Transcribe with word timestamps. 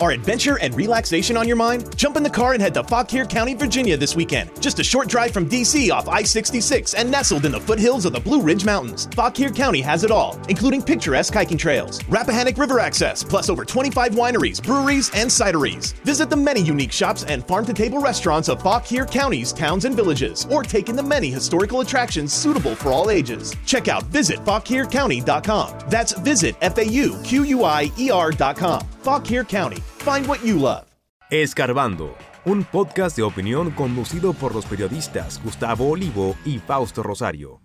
Are 0.00 0.12
adventure 0.12 0.58
and 0.60 0.74
relaxation 0.74 1.36
on 1.36 1.46
your 1.46 1.58
mind? 1.58 1.94
Jump 1.94 2.16
in 2.16 2.22
the 2.22 2.30
car 2.30 2.54
and 2.54 2.62
head 2.62 2.72
to 2.72 2.82
Fauquier 2.82 3.26
County, 3.26 3.52
Virginia 3.52 3.98
this 3.98 4.16
weekend. 4.16 4.50
Just 4.58 4.78
a 4.78 4.84
short 4.84 5.08
drive 5.08 5.30
from 5.30 5.46
DC 5.46 5.92
off 5.92 6.08
I 6.08 6.22
66 6.22 6.94
and 6.94 7.10
nestled 7.10 7.44
in 7.44 7.52
the 7.52 7.60
foothills 7.60 8.06
of 8.06 8.14
the 8.14 8.20
Blue 8.20 8.40
Ridge 8.40 8.64
Mountains. 8.64 9.08
Fauquier 9.14 9.50
County 9.50 9.82
has 9.82 10.02
it 10.02 10.10
all, 10.10 10.40
including 10.48 10.80
picturesque 10.82 11.34
hiking 11.34 11.58
trails, 11.58 12.02
Rappahannock 12.04 12.56
River 12.56 12.80
access, 12.80 13.22
plus 13.22 13.50
over 13.50 13.62
25 13.62 14.12
wineries, 14.12 14.62
breweries, 14.62 15.10
and 15.12 15.28
cideries. 15.28 15.92
Visit 16.02 16.30
the 16.30 16.36
many 16.36 16.62
unique 16.62 16.92
shops 16.92 17.24
and 17.24 17.46
farm 17.46 17.66
to 17.66 17.74
table 17.74 18.00
restaurants 18.00 18.48
of 18.48 18.62
Fauquier 18.62 19.04
County's 19.04 19.52
towns 19.52 19.84
and 19.84 19.94
villages, 19.94 20.46
or 20.50 20.62
take 20.62 20.88
in 20.88 20.96
the 20.96 21.02
many 21.02 21.30
historical 21.30 21.82
attractions 21.82 22.32
suitable 22.32 22.74
for 22.74 22.88
all 22.88 23.10
ages. 23.10 23.54
Check 23.66 23.88
out 23.88 24.10
visitfauquiercounty.com. 24.10 25.78
That's 25.90 26.12
visit 26.12 26.56
F 26.62 26.78
A 26.78 26.86
U 26.86 27.20
Q 27.22 27.44
U 27.44 27.64
I 27.64 27.92
E 27.98 28.10
R.com. 28.10 28.80
Fauquier 29.02 29.44
County. 29.44 29.82
Find 30.00 30.26
what 30.26 30.40
you 30.42 30.58
love. 30.58 30.86
Escarbando, 31.28 32.16
un 32.46 32.64
podcast 32.64 33.14
de 33.16 33.22
opinión 33.22 33.70
conducido 33.72 34.32
por 34.32 34.54
los 34.54 34.64
periodistas 34.64 35.38
Gustavo 35.44 35.90
Olivo 35.90 36.36
y 36.46 36.58
Fausto 36.58 37.02
Rosario. 37.02 37.60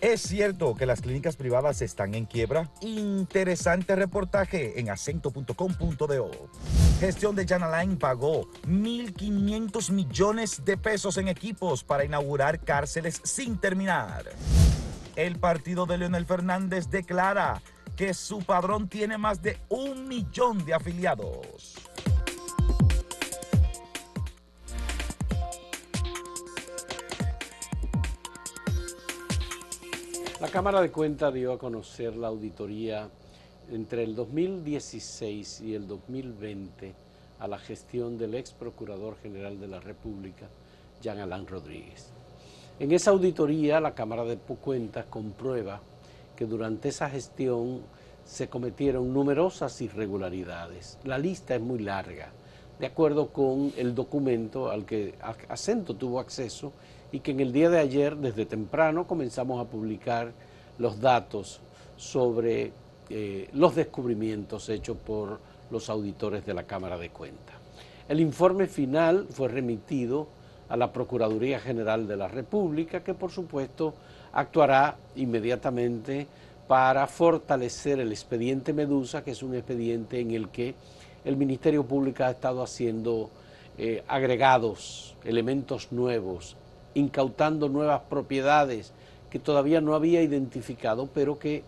¿Es 0.00 0.22
cierto 0.22 0.76
que 0.76 0.86
las 0.86 1.00
clínicas 1.00 1.34
privadas 1.34 1.82
están 1.82 2.14
en 2.14 2.26
quiebra? 2.26 2.70
Interesante 2.82 3.96
reportaje 3.96 4.78
en 4.78 4.90
acento.com.do. 4.90 6.30
Gestión 7.00 7.34
de 7.34 7.44
Jan 7.44 7.64
Alain 7.64 7.96
pagó 7.96 8.48
1.500 8.68 9.90
millones 9.90 10.64
de 10.64 10.76
pesos 10.76 11.18
en 11.18 11.26
equipos 11.26 11.82
para 11.82 12.04
inaugurar 12.04 12.60
cárceles 12.60 13.20
sin 13.24 13.58
terminar. 13.58 14.24
El 15.16 15.40
partido 15.40 15.84
de 15.84 15.98
Leonel 15.98 16.26
Fernández 16.26 16.88
declara 16.90 17.60
que 18.02 18.14
su 18.14 18.40
padrón 18.40 18.88
tiene 18.88 19.16
más 19.16 19.40
de 19.40 19.58
un 19.68 20.08
millón 20.08 20.64
de 20.64 20.74
afiliados. 20.74 21.76
La 30.40 30.48
Cámara 30.48 30.80
de 30.80 30.90
Cuentas 30.90 31.32
dio 31.32 31.52
a 31.52 31.58
conocer 31.60 32.16
la 32.16 32.26
auditoría 32.26 33.08
entre 33.70 34.02
el 34.02 34.16
2016 34.16 35.60
y 35.60 35.76
el 35.76 35.86
2020 35.86 36.96
a 37.38 37.46
la 37.46 37.58
gestión 37.60 38.18
del 38.18 38.34
ex 38.34 38.50
Procurador 38.50 39.16
General 39.22 39.60
de 39.60 39.68
la 39.68 39.78
República, 39.78 40.48
Jean 41.00 41.20
Alain 41.20 41.46
Rodríguez. 41.46 42.10
En 42.80 42.90
esa 42.90 43.12
auditoría, 43.12 43.80
la 43.80 43.94
Cámara 43.94 44.24
de 44.24 44.38
Cuentas 44.38 45.04
comprueba 45.04 45.80
que 46.36 46.46
durante 46.46 46.88
esa 46.88 47.08
gestión 47.08 47.80
se 48.24 48.48
cometieron 48.48 49.12
numerosas 49.12 49.80
irregularidades. 49.80 50.98
La 51.04 51.18
lista 51.18 51.54
es 51.54 51.60
muy 51.60 51.80
larga, 51.80 52.30
de 52.78 52.86
acuerdo 52.86 53.28
con 53.28 53.72
el 53.76 53.94
documento 53.94 54.70
al 54.70 54.84
que 54.84 55.14
Acento 55.48 55.94
tuvo 55.94 56.20
acceso 56.20 56.72
y 57.10 57.20
que 57.20 57.32
en 57.32 57.40
el 57.40 57.52
día 57.52 57.68
de 57.70 57.78
ayer, 57.78 58.16
desde 58.16 58.46
temprano, 58.46 59.06
comenzamos 59.06 59.60
a 59.60 59.68
publicar 59.68 60.32
los 60.78 61.00
datos 61.00 61.60
sobre 61.96 62.72
eh, 63.10 63.48
los 63.52 63.74
descubrimientos 63.74 64.68
hechos 64.68 64.96
por 64.96 65.40
los 65.70 65.90
auditores 65.90 66.46
de 66.46 66.54
la 66.54 66.64
Cámara 66.64 66.96
de 66.96 67.10
Cuentas. 67.10 67.56
El 68.08 68.20
informe 68.20 68.66
final 68.66 69.26
fue 69.30 69.48
remitido 69.48 70.28
a 70.68 70.76
la 70.76 70.92
Procuraduría 70.92 71.60
General 71.60 72.06
de 72.08 72.16
la 72.16 72.28
República, 72.28 73.04
que 73.04 73.14
por 73.14 73.30
supuesto 73.30 73.94
actuará 74.32 74.96
inmediatamente 75.16 76.26
para 76.66 77.06
fortalecer 77.06 78.00
el 78.00 78.12
expediente 78.12 78.72
Medusa, 78.72 79.22
que 79.22 79.32
es 79.32 79.42
un 79.42 79.54
expediente 79.54 80.20
en 80.20 80.30
el 80.30 80.48
que 80.48 80.74
el 81.24 81.36
Ministerio 81.36 81.84
Público 81.84 82.24
ha 82.24 82.30
estado 82.30 82.62
haciendo 82.62 83.30
eh, 83.78 84.02
agregados, 84.08 85.16
elementos 85.24 85.92
nuevos, 85.92 86.56
incautando 86.94 87.68
nuevas 87.68 88.02
propiedades 88.08 88.92
que 89.30 89.38
todavía 89.38 89.80
no 89.80 89.94
había 89.94 90.22
identificado, 90.22 91.08
pero 91.12 91.38
que, 91.38 91.64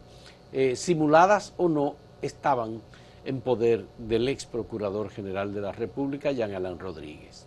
eh, 0.53 0.77
simuladas 0.77 1.55
o 1.57 1.69
no, 1.69 1.97
estaban 2.21 2.81
en 3.25 3.41
poder 3.41 3.87
del 3.99 4.29
ex 4.29 4.45
Procurador 4.45 5.11
General 5.11 5.53
de 5.55 5.61
la 5.61 5.73
República, 5.73 6.33
Jean 6.33 6.55
Alain 6.55 6.79
Rodríguez. 6.79 7.47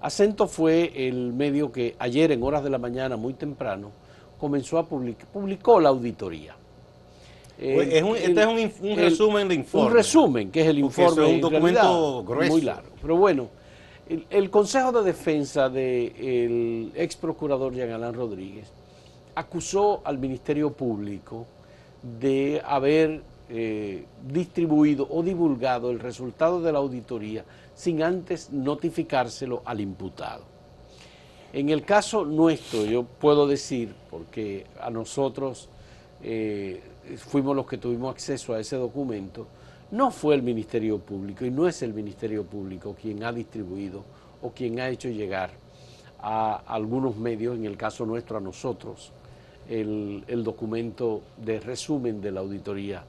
Acento 0.00 0.46
fue 0.46 1.08
el 1.08 1.32
medio 1.32 1.72
que 1.72 1.96
ayer 1.98 2.32
en 2.32 2.42
horas 2.42 2.62
de 2.64 2.70
la 2.70 2.78
mañana, 2.78 3.16
muy 3.16 3.34
temprano, 3.34 3.90
comenzó 4.38 4.78
a 4.78 4.86
publicar, 4.86 5.26
publicó 5.28 5.80
la 5.80 5.90
auditoría. 5.90 6.56
Este 7.58 7.98
es 7.98 8.04
un, 8.80 8.96
resumen 8.96 9.48
de 9.48 9.54
informe. 9.54 9.86
Un 9.86 9.94
resumen, 9.94 10.50
que 10.50 10.60
es 10.60 10.66
el 10.66 10.78
informe. 10.78 11.24
Es 11.24 11.34
un 11.34 11.40
documento 11.40 12.24
grueso. 12.24 12.52
Muy 12.52 12.60
largo. 12.60 12.90
Pero 13.00 13.16
bueno, 13.16 13.48
el, 14.30 14.50
Consejo 14.50 14.92
de 14.92 15.02
Defensa 15.02 15.68
del 15.70 16.92
ex 16.94 17.16
procurador 17.16 17.74
Jean 17.74 17.90
Alain 17.90 18.14
Rodríguez 18.14 18.70
acusó 19.34 20.02
al 20.04 20.18
Ministerio 20.18 20.72
Público 20.72 21.46
de 22.02 22.60
haber 22.64 23.22
eh, 23.48 24.04
distribuido 24.28 25.06
o 25.10 25.22
divulgado 25.22 25.90
el 25.90 25.98
resultado 25.98 26.60
de 26.60 26.72
la 26.72 26.78
auditoría 26.78 27.44
sin 27.74 28.02
antes 28.02 28.50
notificárselo 28.52 29.62
al 29.64 29.80
imputado. 29.80 30.55
En 31.56 31.70
el 31.70 31.86
caso 31.86 32.26
nuestro, 32.26 32.84
yo 32.84 33.04
puedo 33.04 33.46
decir, 33.46 33.94
porque 34.10 34.66
a 34.78 34.90
nosotros 34.90 35.70
eh, 36.22 36.82
fuimos 37.16 37.56
los 37.56 37.66
que 37.66 37.78
tuvimos 37.78 38.12
acceso 38.12 38.52
a 38.52 38.60
ese 38.60 38.76
documento, 38.76 39.46
no 39.90 40.10
fue 40.10 40.34
el 40.34 40.42
Ministerio 40.42 40.98
Público 40.98 41.46
y 41.46 41.50
no 41.50 41.66
es 41.66 41.80
el 41.80 41.94
Ministerio 41.94 42.44
Público 42.44 42.94
quien 43.00 43.24
ha 43.24 43.32
distribuido 43.32 44.04
o 44.42 44.50
quien 44.50 44.80
ha 44.80 44.90
hecho 44.90 45.08
llegar 45.08 45.48
a 46.20 46.56
algunos 46.56 47.16
medios, 47.16 47.56
en 47.56 47.64
el 47.64 47.78
caso 47.78 48.04
nuestro 48.04 48.36
a 48.36 48.40
nosotros, 48.42 49.12
el, 49.66 50.24
documento 50.44 51.22
de 51.38 51.58
resumen 51.58 52.20
de 52.20 52.32
la 52.32 52.40
auditoría 52.40 53.02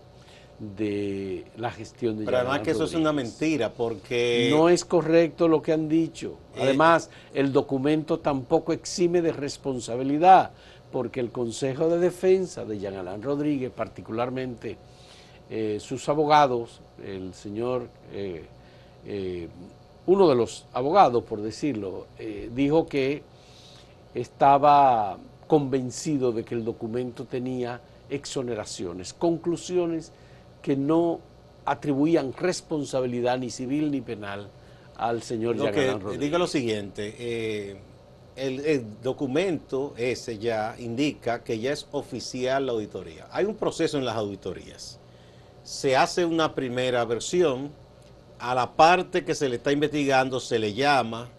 de 0.59 1.45
la 1.57 1.72
gestión 1.72 2.18
de 2.18 2.25
Pero 2.25 2.38
además 2.38 2.62
que 2.62 2.72
eso 2.72 2.85
es 2.85 2.94
una 2.95 3.13
mentira 3.13 3.72
porque... 3.72 4.50
No 4.51 4.69
es 4.69 4.85
correcto 4.85 5.47
lo 5.47 5.62
que 5.62 5.72
han 5.72 5.88
dicho. 5.88 6.38
Eh, 6.56 6.62
además, 6.63 7.09
el 7.34 7.53
documento 7.53 8.19
tampoco 8.19 8.73
exime 8.73 9.22
de 9.22 9.31
responsabilidad 9.31 10.51
porque 10.91 11.19
el 11.19 11.31
Consejo 11.31 11.90
de 11.90 12.00
Defensa 12.00 12.66
de 12.66 12.79
Jean 12.79 12.95
Alain 12.95 13.22
Rodríguez, 13.22 13.72
particularmente 13.72 14.78
eh, 15.50 15.78
sus 15.79 16.07
abogados, 16.09 16.81
el 17.06 17.34
señor, 17.34 17.88
eh, 18.12 18.45
eh, 19.06 19.47
uno 20.06 20.28
de 20.28 20.35
los 20.35 20.66
abogados, 20.74 21.24
por 21.24 21.41
decirlo, 21.41 22.07
dijo 22.51 22.88
que 22.88 23.24
estaba 24.13 25.18
convencido 25.47 26.31
de 26.31 26.44
que 26.44 26.56
el 26.56 26.63
documento 26.63 27.25
tenía 27.25 27.81
exoneraciones, 28.09 29.13
conclusiones 29.13 30.12
que 30.67 30.75
no 30.75 31.22
atribuían 31.63 32.33
responsabilidad 32.33 33.38
ni 33.38 33.50
civil 33.50 33.89
ni 33.89 34.01
penal 34.01 34.50
al 34.97 35.23
señor 35.23 35.55
Jean 35.55 35.73
Alain 35.73 36.01
Rodríguez. 36.01 36.19
Diga 36.19 36.38
lo 36.38 36.45
siguiente, 36.45 37.79
el, 38.35 39.01
documento 39.01 39.94
ese 39.95 40.39
ya 40.39 40.75
indica 40.77 41.41
que 41.41 41.57
ya 41.57 41.72
es 41.72 41.88
oficial 41.94 42.66
la 42.66 42.73
auditoría. 42.73 43.29
Hay 43.31 43.45
un 43.45 43.56
proceso 43.56 43.97
en 43.97 44.03
las 44.03 44.17
auditorías. 44.17 45.00
Se 45.63 45.95
hace 45.95 46.25
una 46.25 46.53
primera 46.53 47.06
versión, 47.06 47.72
a 48.38 48.53
la 48.53 48.75
parte 48.75 49.23
que 49.23 49.35
se 49.35 49.47
le 49.47 49.56
está 49.56 49.72
investigando 49.72 50.41
se 50.41 50.59
le 50.59 50.73
llama, 50.73 51.29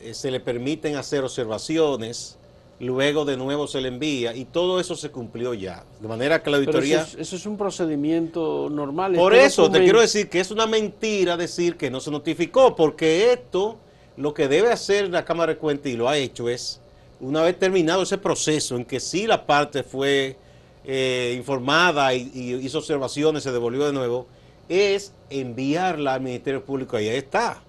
eh, 0.00 0.12
se 0.12 0.32
le 0.32 0.40
permiten 0.40 0.96
hacer 0.96 1.22
observaciones, 1.22 2.36
luego 2.80 3.24
de 3.24 3.36
nuevo 3.36 3.66
se 3.66 3.80
le 3.80 3.88
envía 3.88 4.34
y 4.34 4.44
todo 4.44 4.80
eso 4.80 4.94
se 4.96 5.10
cumplió 5.10 5.54
ya. 5.54 5.84
De 6.00 6.08
manera 6.08 6.42
que 6.42 6.50
la 6.50 6.58
auditoría... 6.58 7.06
Eso 7.18 7.36
es, 7.36 7.46
un 7.46 7.56
procedimiento 7.56 8.68
normal. 8.70 9.14
Por 9.14 9.34
eso 9.34 9.70
te 9.70 9.82
quiero 9.82 10.00
decir 10.00 10.28
que 10.28 10.40
es 10.40 10.50
una 10.50 10.66
mentira 10.66 11.36
decir 11.36 11.76
que 11.76 11.90
no 11.90 12.00
se 12.00 12.10
notificó, 12.10 12.76
porque 12.76 13.32
esto 13.32 13.78
lo 14.16 14.34
que 14.34 14.48
debe 14.48 14.70
hacer 14.70 15.08
la 15.10 15.24
Cámara 15.24 15.54
de 15.54 15.58
Cuentas, 15.58 15.92
y 15.92 15.96
lo 15.96 16.08
ha 16.08 16.16
hecho, 16.16 16.48
es, 16.48 16.80
una 17.20 17.42
vez 17.42 17.58
terminado 17.58 18.02
ese 18.02 18.18
proceso 18.18 18.76
en 18.76 18.84
que 18.84 19.00
sí 19.00 19.26
la 19.26 19.46
parte 19.46 19.82
fue 19.82 20.36
eh, 20.84 21.34
informada 21.36 22.14
y, 22.14 22.54
hizo 22.62 22.78
observaciones, 22.78 23.42
se 23.42 23.52
devolvió 23.52 23.86
de 23.86 23.92
nuevo, 23.92 24.26
es 24.68 25.12
enviarla 25.30 26.14
al 26.14 26.20
Ministerio 26.20 26.64
Público. 26.64 26.98
Y 27.00 27.08
ahí 27.08 27.16
está. 27.16 27.62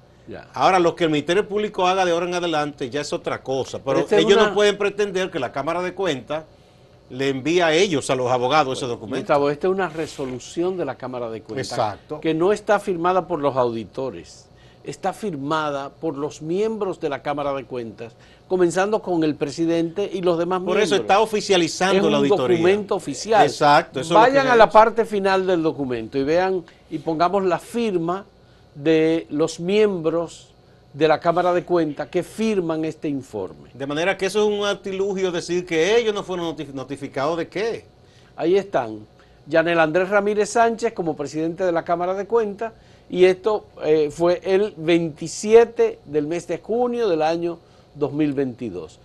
Ahora, 0.54 0.80
lo 0.80 0.96
que 0.96 1.06
el 1.06 1.10
Ministerio 1.10 1.48
Público 1.48 1.88
haga 1.88 2.06
de 2.06 2.12
ahora 2.12 2.26
en 2.26 2.34
adelante 2.36 2.90
ya 2.90 3.02
es 3.02 3.14
otra 3.14 3.42
cosa. 3.42 3.80
Pero, 3.84 4.06
ellos 4.12 4.38
no 4.38 4.54
pueden 4.54 4.78
pretender 4.78 5.32
que 5.32 5.40
la 5.40 5.52
Cámara 5.52 5.82
de 5.82 5.94
Cuentas 5.94 6.44
le 7.10 7.30
envía 7.30 7.68
a 7.68 7.74
ellos, 7.74 8.10
a 8.10 8.16
los 8.16 8.30
abogados, 8.32 8.78
ese 8.78 8.88
documento. 8.88 9.20
Gustavo, 9.20 9.50
esta 9.50 9.68
es 9.68 9.74
una 9.74 9.90
resolución 9.90 10.78
de 10.78 10.86
la 10.86 10.96
Cámara 10.96 11.30
de 11.30 11.42
Cuentas. 11.42 11.98
Que 12.22 12.34
no 12.34 12.52
está 12.52 12.80
firmada 12.80 13.28
por 13.28 13.40
los 13.40 13.56
auditores 13.56 14.48
está 14.88 15.12
firmada 15.12 15.90
por 15.90 16.18
los 16.18 16.42
miembros 16.42 17.00
de 17.00 17.10
la 17.10 17.22
Cámara 17.22 17.54
de 17.54 17.66
Cuentas, 17.66 18.14
comenzando 18.48 19.02
con 19.02 19.24
el 19.24 19.36
presidente 19.36 20.10
y 20.12 20.22
los 20.22 20.38
demás 20.40 20.60
Por 20.60 20.78
miembros. 20.78 20.86
eso 20.86 20.96
está 20.96 21.20
oficializando 21.20 21.98
es 21.98 22.04
la 22.04 22.10
un 22.10 22.16
auditoría. 22.16 22.58
documento 22.58 22.96
oficial. 22.96 23.46
Exacto. 23.46 24.00
eso 24.00 24.14
Vayan 24.14 24.48
a 24.48 24.56
la 24.56 24.70
parte 24.70 25.04
final 25.04 25.46
del 25.46 25.62
documento 25.62 26.18
y 26.18 26.24
vean 26.24 26.64
y 26.90 27.00
pongamos 27.00 27.44
la 27.44 27.60
firma 27.60 28.26
de 28.78 29.26
los 29.30 29.60
miembros 29.60 30.54
de 30.94 31.08
la 31.08 31.20
Cámara 31.20 31.54
de 31.54 31.64
Cuentas 31.64 32.08
que 32.10 32.24
firman 32.24 32.86
este 32.86 33.08
informe. 33.10 33.70
De 33.74 33.86
manera 33.86 34.18
que 34.18 34.28
eso 34.28 34.42
es 34.50 34.60
un 34.60 34.66
artilugio 34.66 35.32
decir 35.32 35.66
que 35.66 35.98
ellos 35.98 36.14
no 36.14 36.24
fueron 36.24 36.56
notif- 36.56 36.74
notificados 36.74 37.38
de 37.38 37.48
qué. 37.48 37.86
Ahí 38.36 38.56
están. 38.56 39.06
Yanel 39.48 39.80
Andrés 39.80 40.10
Ramírez 40.10 40.50
Sánchez 40.50 40.94
como 40.94 41.16
presidente 41.16 41.64
de 41.64 41.72
la 41.72 41.84
Cámara 41.84 42.14
de 42.14 42.26
Cuentas 42.26 42.74
y 43.10 43.26
esto 43.26 43.66
eh, 43.84 44.10
fue 44.12 44.42
el 44.44 44.74
27 44.78 46.00
del 46.06 46.28
mes 46.28 46.48
de 46.48 46.58
junio 46.60 47.08
del 47.08 47.22
año 47.22 47.60
2022. 47.96 49.00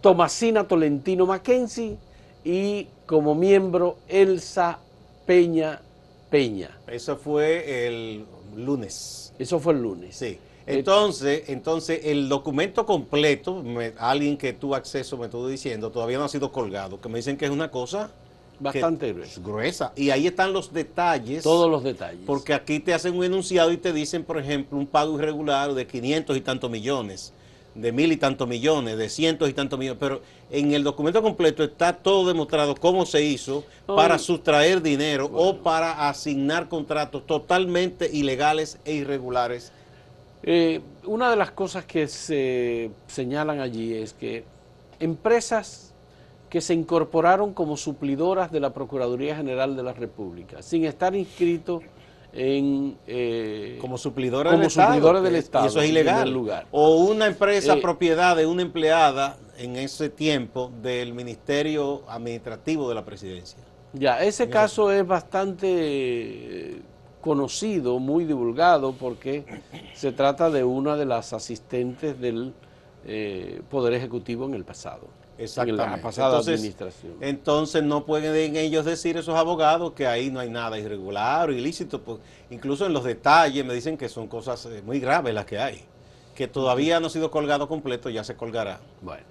Tomasina 0.00 0.66
Tolentino 0.68 1.26
Mackenzie 1.26 1.96
y 2.44 2.88
como 3.06 3.34
miembro 3.34 3.96
Elsa 4.08 4.78
Peña 5.26 5.80
Peña. 6.30 6.70
Eso 6.88 7.16
fue 7.16 7.86
el 7.86 8.24
lunes. 8.56 9.32
Eso 9.38 9.58
fue 9.58 9.72
el 9.74 9.82
lunes. 9.82 10.16
Sí. 10.16 10.38
Entonces, 10.66 11.44
entonces 11.48 12.00
el 12.04 12.28
documento 12.28 12.86
completo, 12.86 13.62
me- 13.62 13.92
alguien 13.98 14.36
que 14.38 14.52
tuvo 14.54 14.74
acceso 14.74 15.18
me 15.18 15.26
estuvo 15.26 15.46
diciendo, 15.46 15.90
todavía 15.90 16.16
no 16.18 16.24
ha 16.24 16.28
sido 16.28 16.50
colgado, 16.52 17.00
que 17.00 17.08
me 17.08 17.18
dicen 17.18 17.36
que 17.36 17.44
es 17.44 17.50
una 17.50 17.70
cosa 17.70 18.10
Bastante 18.60 19.12
gruesa. 19.42 19.92
Y 19.96 20.10
ahí 20.10 20.28
están 20.28 20.52
los 20.52 20.72
detalles. 20.72 21.42
Todos 21.42 21.68
los 21.68 21.82
detalles. 21.82 22.20
Porque 22.24 22.54
aquí 22.54 22.78
te 22.78 22.94
hacen 22.94 23.16
un 23.16 23.24
enunciado 23.24 23.72
y 23.72 23.76
te 23.76 23.92
dicen, 23.92 24.22
por 24.22 24.38
ejemplo, 24.38 24.78
un 24.78 24.86
pago 24.86 25.18
irregular 25.18 25.74
de 25.74 25.86
500 25.86 26.36
y 26.36 26.40
tantos 26.40 26.70
millones, 26.70 27.32
de 27.74 27.92
mil 27.92 28.12
y 28.12 28.16
tantos 28.16 28.46
millones, 28.48 28.96
de 28.96 29.08
cientos 29.08 29.48
y 29.48 29.52
tantos 29.52 29.78
millones. 29.78 29.98
Pero 30.00 30.22
en 30.50 30.72
el 30.72 30.84
documento 30.84 31.22
completo 31.22 31.64
está 31.64 31.92
todo 31.92 32.28
demostrado 32.28 32.74
cómo 32.74 33.06
se 33.06 33.22
hizo 33.22 33.64
para 33.86 34.18
sustraer 34.18 34.82
dinero 34.82 35.30
o 35.32 35.58
para 35.58 36.08
asignar 36.08 36.68
contratos 36.68 37.26
totalmente 37.26 38.08
ilegales 38.12 38.78
e 38.84 38.94
irregulares. 38.94 39.72
Eh, 40.42 40.80
una 41.04 41.30
de 41.30 41.36
las 41.36 41.50
cosas 41.50 41.84
que 41.84 42.06
se 42.06 42.90
señalan 43.06 43.60
allí 43.60 43.94
es 43.94 44.12
que 44.12 44.44
empresas 45.00 45.94
que 46.50 46.60
se 46.60 46.74
incorporaron 46.74 47.52
como 47.52 47.76
suplidoras 47.76 48.52
de 48.52 48.60
la 48.60 48.72
Procuraduría 48.72 49.34
General 49.34 49.74
de 49.74 49.82
la 49.82 49.92
República, 49.92 50.62
sin 50.62 50.84
estar 50.84 51.16
inscritos 51.16 51.82
en... 52.34 52.96
eh, 53.06 53.78
Como 53.80 53.96
suplidores 53.98 54.50
como 54.50 54.60
del 54.60 54.66
Estado. 54.66 55.22
del 55.22 55.36
Estado, 55.36 55.64
Y 55.64 55.68
eso 55.68 55.80
es 55.80 55.88
ilegal. 55.88 56.30
lugar. 56.32 56.66
O 56.70 56.96
una 57.04 57.26
empresa 57.26 57.74
Eh, 57.74 57.80
propiedad 57.80 58.36
de 58.36 58.46
una 58.46 58.62
empleada 58.62 59.36
en 59.56 59.76
ese 59.76 60.08
tiempo 60.08 60.70
del 60.82 61.12
Ministerio 61.14 62.02
Administrativo 62.08 62.88
de 62.88 62.94
la 62.96 63.04
Presidencia. 63.04 63.58
Ya, 63.92 64.20
ese 64.24 64.48
caso 64.50 64.90
es 64.90 65.06
bastante 65.06 65.68
eh, 65.68 66.82
conocido, 67.20 68.00
muy 68.00 68.24
divulgado, 68.24 68.92
porque 68.92 69.44
se 69.94 70.10
trata 70.10 70.50
de 70.50 70.64
una 70.64 70.96
de 70.96 71.06
las 71.06 71.32
asistentes 71.32 72.20
del 72.20 72.52
eh, 73.06 73.62
Poder 73.70 73.94
Ejecutivo 73.94 74.46
en 74.46 74.54
el 74.54 74.64
pasado. 74.64 75.06
En 75.36 75.38
la 75.38 75.44
Exactamente. 75.44 75.98
pasada 76.02 76.28
Entonces, 76.28 76.54
administración. 76.54 77.12
Entonces 77.20 77.82
no 77.82 78.04
pueden 78.06 78.54
ellos 78.56 78.84
decir 78.84 79.16
esos 79.16 79.34
abogados 79.34 79.92
que 79.92 80.06
ahí 80.06 80.30
no 80.30 80.38
hay 80.40 80.48
nada 80.48 80.78
irregular 80.78 81.48
o 81.48 81.52
ilícito. 81.52 82.00
Pues, 82.02 82.18
incluso 82.50 82.86
en 82.86 82.92
los 82.92 83.02
detalles 83.04 83.64
me 83.64 83.74
dicen 83.74 83.96
que 83.96 84.08
son 84.08 84.28
cosas 84.28 84.64
eh, 84.66 84.82
muy 84.86 85.00
graves 85.00 85.34
las 85.34 85.44
que 85.44 85.58
hay. 85.58 85.80
Que 86.36 86.46
todavía 86.46 87.00
no 87.00 87.08
ha 87.08 87.10
sido 87.10 87.30
colgado 87.32 87.66
completo, 87.68 88.10
ya 88.10 88.22
se 88.22 88.36
colgará. 88.36 88.80
Bueno, 89.02 89.24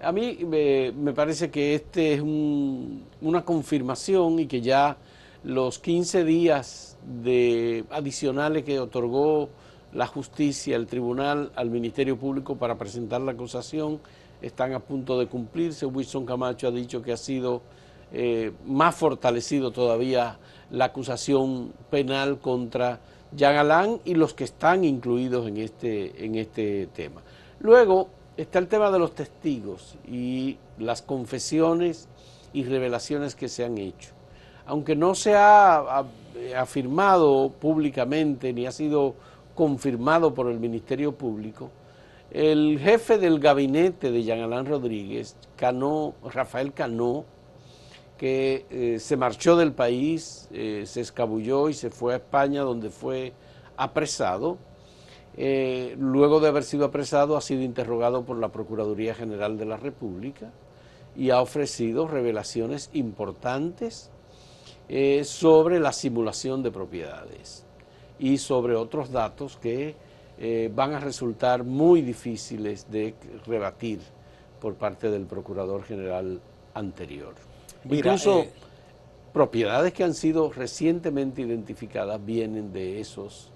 a 0.00 0.12
mí 0.12 0.38
me, 0.46 0.92
me 0.92 1.12
parece 1.12 1.50
que 1.50 1.74
este 1.74 2.14
es 2.14 2.20
un- 2.20 3.04
una 3.20 3.44
confirmación 3.44 4.38
y 4.38 4.46
que 4.46 4.60
ya 4.60 4.96
los 5.42 5.78
15 5.80 6.24
días 6.24 6.96
de 7.04 7.84
adicionales 7.90 8.62
que 8.64 8.78
otorgó 8.78 9.48
la 9.92 10.06
justicia, 10.06 10.76
el 10.76 10.86
tribunal 10.86 11.50
al 11.56 11.70
Ministerio 11.70 12.16
Público 12.16 12.56
para 12.56 12.76
presentar 12.76 13.20
la 13.22 13.32
acusación 13.32 14.00
están 14.42 14.72
a 14.74 14.80
punto 14.80 15.18
de 15.18 15.26
cumplirse. 15.26 15.86
Wilson 15.86 16.26
Camacho 16.26 16.68
ha 16.68 16.70
dicho 16.70 17.02
que 17.02 17.12
ha 17.12 17.16
sido 17.16 17.62
eh, 18.12 18.52
más 18.66 18.94
fortalecido 18.94 19.70
todavía 19.70 20.38
la 20.70 20.86
acusación 20.86 21.72
penal 21.90 22.38
contra 22.38 23.00
Jean 23.36 23.56
Alain 23.56 24.00
y 24.04 24.14
los 24.14 24.32
que 24.34 24.44
están 24.44 24.84
incluidos 24.84 25.46
en 25.48 25.58
este, 25.58 26.24
en 26.24 26.34
este 26.36 26.86
tema. 26.94 27.20
Luego 27.60 28.08
está 28.36 28.58
el 28.58 28.68
tema 28.68 28.90
de 28.90 28.98
los 28.98 29.14
testigos 29.14 29.96
y 30.06 30.56
las 30.78 31.02
confesiones 31.02 32.08
y 32.52 32.64
revelaciones 32.64 33.34
que 33.34 33.48
se 33.48 33.64
han 33.64 33.76
hecho. 33.78 34.10
Aunque 34.66 34.94
no 34.96 35.14
se 35.14 35.34
ha, 35.34 35.76
ha- 35.78 36.06
afirmado 36.56 37.50
públicamente 37.58 38.52
ni 38.52 38.66
ha 38.66 38.72
sido 38.72 39.14
confirmado 39.54 40.32
por 40.34 40.48
el 40.48 40.60
Ministerio 40.60 41.12
Público, 41.12 41.70
el 42.30 42.78
jefe 42.78 43.18
del 43.18 43.40
gabinete 43.40 44.10
de 44.10 44.22
Jean 44.22 44.40
Alain 44.40 44.66
Rodríguez, 44.66 45.36
Cano, 45.56 46.14
Rafael 46.24 46.72
Cano, 46.72 47.24
que 48.18 48.66
eh, 48.68 48.98
se 48.98 49.16
marchó 49.16 49.56
del 49.56 49.72
país, 49.72 50.48
eh, 50.52 50.82
se 50.86 51.00
escabulló 51.00 51.68
y 51.68 51.74
se 51.74 51.88
fue 51.88 52.14
a 52.14 52.16
España 52.16 52.62
donde 52.62 52.90
fue 52.90 53.32
apresado. 53.76 54.58
Eh, 55.36 55.94
luego 55.98 56.40
de 56.40 56.48
haber 56.48 56.64
sido 56.64 56.84
apresado 56.84 57.36
ha 57.36 57.40
sido 57.40 57.62
interrogado 57.62 58.24
por 58.24 58.36
la 58.36 58.48
Procuraduría 58.48 59.14
General 59.14 59.56
de 59.56 59.66
la 59.66 59.76
República 59.76 60.52
y 61.16 61.30
ha 61.30 61.40
ofrecido 61.40 62.08
revelaciones 62.08 62.90
importantes 62.92 64.10
sobre 65.24 65.80
la 65.80 65.92
simulación 65.92 66.62
de 66.62 66.70
propiedades 66.70 67.66
y 68.18 68.38
sobre 68.38 68.74
otros 68.74 69.10
datos 69.12 69.58
que 69.58 69.96
eh, 70.38 70.70
van 70.74 70.94
a 70.94 71.00
resultar 71.00 71.64
muy 71.64 72.02
difíciles 72.02 72.90
de 72.90 73.14
rebatir 73.46 74.00
por 74.60 74.74
parte 74.74 75.10
del 75.10 75.26
Procurador 75.26 75.84
General 75.84 76.40
anterior. 76.74 77.34
Mira, 77.84 78.12
Incluso 78.12 78.40
eh, 78.40 78.50
propiedades 79.32 79.92
que 79.92 80.04
han 80.04 80.14
sido 80.14 80.50
recientemente 80.50 81.42
identificadas 81.42 82.24
vienen 82.24 82.72
de 82.72 83.00
esos 83.00 83.52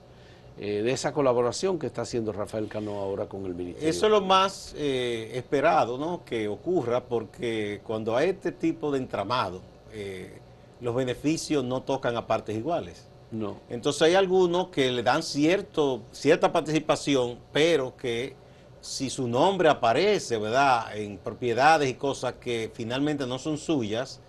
eh, 0.58 0.82
de 0.82 0.92
esa 0.92 1.12
colaboración 1.12 1.78
que 1.78 1.86
está 1.86 2.02
haciendo 2.02 2.30
Rafael 2.30 2.68
Cano 2.68 3.00
ahora 3.00 3.26
con 3.26 3.46
el 3.46 3.54
Ministerio. 3.54 3.88
Eso 3.88 4.06
es 4.06 4.12
lo 4.12 4.20
más 4.20 4.74
eh, 4.76 5.30
esperado 5.34 5.96
¿no? 5.96 6.24
que 6.26 6.46
ocurra 6.46 7.02
porque 7.02 7.80
cuando 7.82 8.14
hay 8.14 8.30
este 8.30 8.52
tipo 8.52 8.92
de 8.92 8.98
entramado, 8.98 9.62
eh, 9.92 10.38
los 10.82 10.94
beneficios 10.94 11.64
no 11.64 11.82
tocan 11.82 12.16
a 12.16 12.26
partes 12.26 12.54
iguales. 12.54 13.08
No. 13.32 13.60
Entonces 13.70 14.02
hay 14.02 14.14
algunos 14.14 14.68
que 14.68 14.92
le 14.92 15.02
dan 15.02 15.22
cierto, 15.22 16.02
cierta 16.12 16.52
participación, 16.52 17.38
pero 17.50 17.96
que 17.96 18.36
si 18.82 19.08
su 19.08 19.26
nombre 19.26 19.70
aparece, 19.70 20.36
¿verdad?, 20.36 20.94
en 20.96 21.16
propiedades 21.16 21.88
y 21.88 21.94
cosas 21.94 22.34
que 22.34 22.70
finalmente 22.74 23.26
no 23.26 23.38
son 23.38 23.56
suyas, 23.56 24.20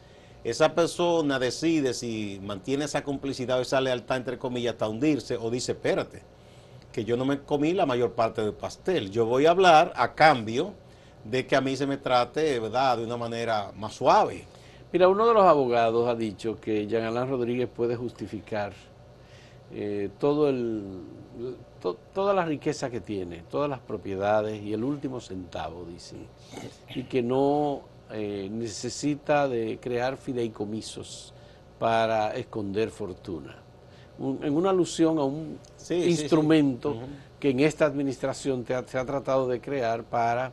esa 0.45 0.73
persona 0.73 1.37
decide 1.37 1.93
si 1.93 2.39
mantiene 2.43 2.85
esa 2.85 3.03
complicidad 3.03 3.59
o 3.59 3.61
esa 3.61 3.81
lealtad, 3.81 4.17
entre 4.17 4.37
comillas, 4.37 4.73
hasta 4.73 4.87
hundirse, 4.87 5.35
o 5.35 5.49
dice, 5.49 5.73
espérate, 5.73 6.21
que 6.93 7.03
yo 7.03 7.17
no 7.17 7.25
me 7.25 7.41
comí 7.41 7.73
la 7.73 7.85
mayor 7.85 8.13
parte 8.13 8.41
del 8.41 8.53
pastel. 8.53 9.11
Yo 9.11 9.25
voy 9.25 9.47
a 9.47 9.51
hablar 9.51 9.91
a 9.97 10.13
cambio 10.13 10.73
de 11.25 11.45
que 11.45 11.55
a 11.57 11.61
mí 11.61 11.75
se 11.75 11.87
me 11.87 11.97
trate, 11.97 12.59
¿verdad?, 12.59 12.97
de 12.97 13.03
una 13.03 13.17
manera 13.17 13.73
más 13.75 13.95
suave. 13.95 14.45
Mira, 14.93 15.09
uno 15.09 15.27
de 15.27 15.33
los 15.33 15.43
abogados 15.43 16.07
ha 16.07 16.15
dicho 16.15 16.59
que 16.61 16.85
Jean 16.87 17.03
Alain 17.03 17.27
Rodríguez 17.27 17.67
puede 17.67 17.95
justificar 17.95 18.73
eh, 19.75 20.09
todo 20.19 20.49
el, 20.49 21.01
to- 21.81 21.97
toda 22.13 22.33
la 22.33 22.45
riqueza 22.45 22.89
que 22.89 23.01
tiene, 23.01 23.43
todas 23.49 23.69
las 23.69 23.79
propiedades 23.79 24.61
y 24.61 24.73
el 24.73 24.83
último 24.83 25.19
centavo, 25.19 25.85
dice, 25.85 26.15
y 26.95 27.03
que 27.03 27.21
no 27.23 27.81
eh, 28.11 28.47
necesita 28.51 29.47
de 29.47 29.79
crear 29.81 30.17
fideicomisos 30.17 31.33
para 31.79 32.35
esconder 32.35 32.91
fortuna. 32.91 33.55
Un- 34.19 34.39
en 34.43 34.55
una 34.55 34.69
alusión 34.69 35.17
a 35.17 35.23
un 35.23 35.57
Sí, 35.75 35.95
sí, 35.95 36.01
sí. 36.03 36.21
instrumento 36.21 36.95
que 37.39 37.49
en 37.49 37.59
esta 37.61 37.85
administración 37.85 38.63
te 38.63 38.75
ha- 38.75 38.83
se 38.87 38.97
ha 38.97 39.05
tratado 39.05 39.47
de 39.47 39.59
crear 39.59 40.03
para 40.03 40.51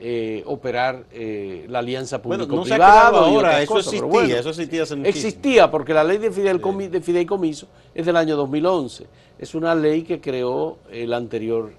eh, 0.00 0.42
operar 0.46 1.04
eh, 1.12 1.66
la 1.68 1.78
alianza 1.78 2.18
Bueno, 2.18 2.44
público 2.44 2.56
no 2.56 2.64
se 2.64 2.74
ha 2.74 2.76
privada 2.76 3.08
creado 3.10 3.24
ahora, 3.24 3.62
eso 3.62 3.78
existía, 3.78 4.38
eso 4.40 4.48
existía 4.50 4.82
hace. 4.82 5.08
Existía, 5.08 5.70
porque 5.70 5.94
la 5.94 6.04
ley 6.04 6.18
de, 6.18 6.32
fideicomi- 6.32 6.88
de 6.90 7.00
fideicomiso 7.00 7.68
es 7.94 8.04
del 8.06 8.16
año 8.16 8.36
2011. 8.36 9.06
Es 9.38 9.54
una 9.54 9.74
ley 9.74 10.02
que 10.02 10.20
creó 10.20 10.78
el 10.90 11.12
anterior, 11.12 11.72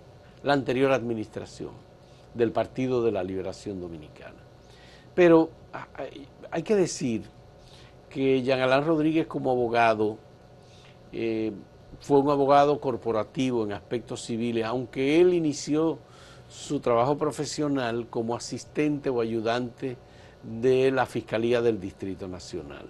la 0.44 0.54
anterior 0.54 0.92
administración 0.92 1.72
del 2.34 2.52
Partido 2.52 3.04
de 3.04 3.12
la 3.12 3.24
Liberación 3.24 3.80
Dominicana. 3.82 4.36
Pero 5.14 5.50
ah, 5.74 5.88
hay, 5.94 6.28
hay 6.52 6.64
que 6.64 6.76
decir 6.76 7.24
que 8.10 8.42
Jean 8.44 8.60
Alain 8.62 8.86
Rodríguez 8.86 9.28
como 9.28 9.52
abogado 9.52 10.18
eh, 11.12 11.52
fue 12.00 12.20
un 12.20 12.30
abogado 12.30 12.80
corporativo 12.80 13.64
en 13.64 13.72
aspectos 13.74 14.22
civiles, 14.22 14.66
aunque 14.66 15.20
él 15.22 15.34
inició 15.34 15.98
su 16.48 16.80
trabajo 16.80 17.18
profesional 17.18 18.08
como 18.10 18.36
asistente 18.36 19.10
o 19.10 19.22
ayudante 19.22 19.98
de 20.44 20.92
la 20.92 21.06
Fiscalía 21.06 21.62
del 21.62 21.80
Distrito 21.80 22.28
Nacional. 22.28 22.86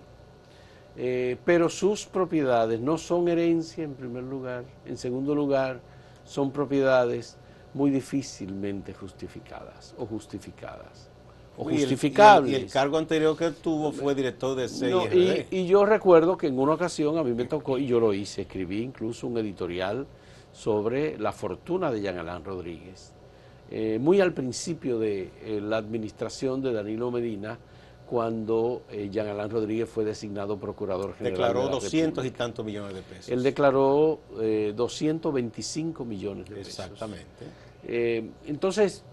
Eh, 0.97 1.37
pero 1.43 1.67
sus 1.69 2.05
propiedades 2.05 2.79
no 2.79 2.97
son 2.97 3.27
herencia 3.27 3.83
en 3.83 3.93
primer 3.95 4.23
lugar, 4.23 4.63
en 4.85 4.97
segundo 4.97 5.35
lugar 5.35 5.79
son 6.23 6.51
propiedades 6.51 7.37
muy 7.73 7.91
difícilmente 7.91 8.93
justificadas 8.93 9.93
o 9.97 10.05
justificadas 10.05 11.09
o 11.57 11.69
Y 11.69 11.75
el- 11.75 11.79
justificables. 11.81 12.51
Y 12.51 12.55
el, 12.55 12.61
y 12.61 12.65
el 12.65 12.71
cargo 12.71 12.97
anterior 12.97 13.35
que 13.37 13.45
él 13.45 13.55
tuvo 13.55 13.91
fue 13.91 14.15
director 14.15 14.55
de 14.55 14.63
No, 14.89 15.01
CIRD. 15.03 15.47
y, 15.51 15.57
y 15.59 15.67
yo 15.67 15.85
recuerdo 15.85 16.37
que 16.37 16.47
en 16.47 16.57
una 16.59 16.73
ocasión 16.73 17.17
a 17.17 17.23
mí 17.23 17.33
me 17.33 17.45
tocó, 17.45 17.77
y 17.77 17.87
yo 17.87 17.99
lo 17.99 18.13
hice, 18.13 18.43
escribí 18.43 18.81
incluso 18.81 19.27
un 19.27 19.37
editorial 19.37 20.07
sobre 20.53 21.17
la 21.19 21.33
fortuna 21.33 21.91
de 21.91 22.01
Jean 22.01 22.17
Alain 22.17 22.43
Rodríguez. 22.45 23.11
Eh, 23.71 23.97
muy 23.99 24.21
al 24.21 24.33
principio 24.33 24.99
de 24.99 25.31
eh, 25.41 25.59
la 25.61 25.77
administración 25.77 26.61
de 26.61 26.71
Danilo 26.71 27.09
Medina, 27.11 27.57
cuando 28.05 28.83
eh, 28.91 29.09
Jean 29.11 29.27
Alain 29.27 29.49
Rodríguez 29.49 29.89
fue 29.89 30.05
designado 30.05 30.57
procurador 30.57 31.15
general. 31.15 31.37
Declaró 31.37 31.59
de 31.61 31.65
la 31.65 31.71
200 31.71 32.25
y 32.25 32.31
tantos 32.31 32.63
millones 32.63 32.93
de 32.93 33.01
pesos. 33.01 33.29
Él 33.29 33.41
declaró 33.41 34.19
eh, 34.39 34.73
225 34.75 36.05
millones 36.05 36.47
de 36.47 36.55
pesos. 36.55 36.79
Exactamente. 36.79 37.25
Entonces, 38.47 39.03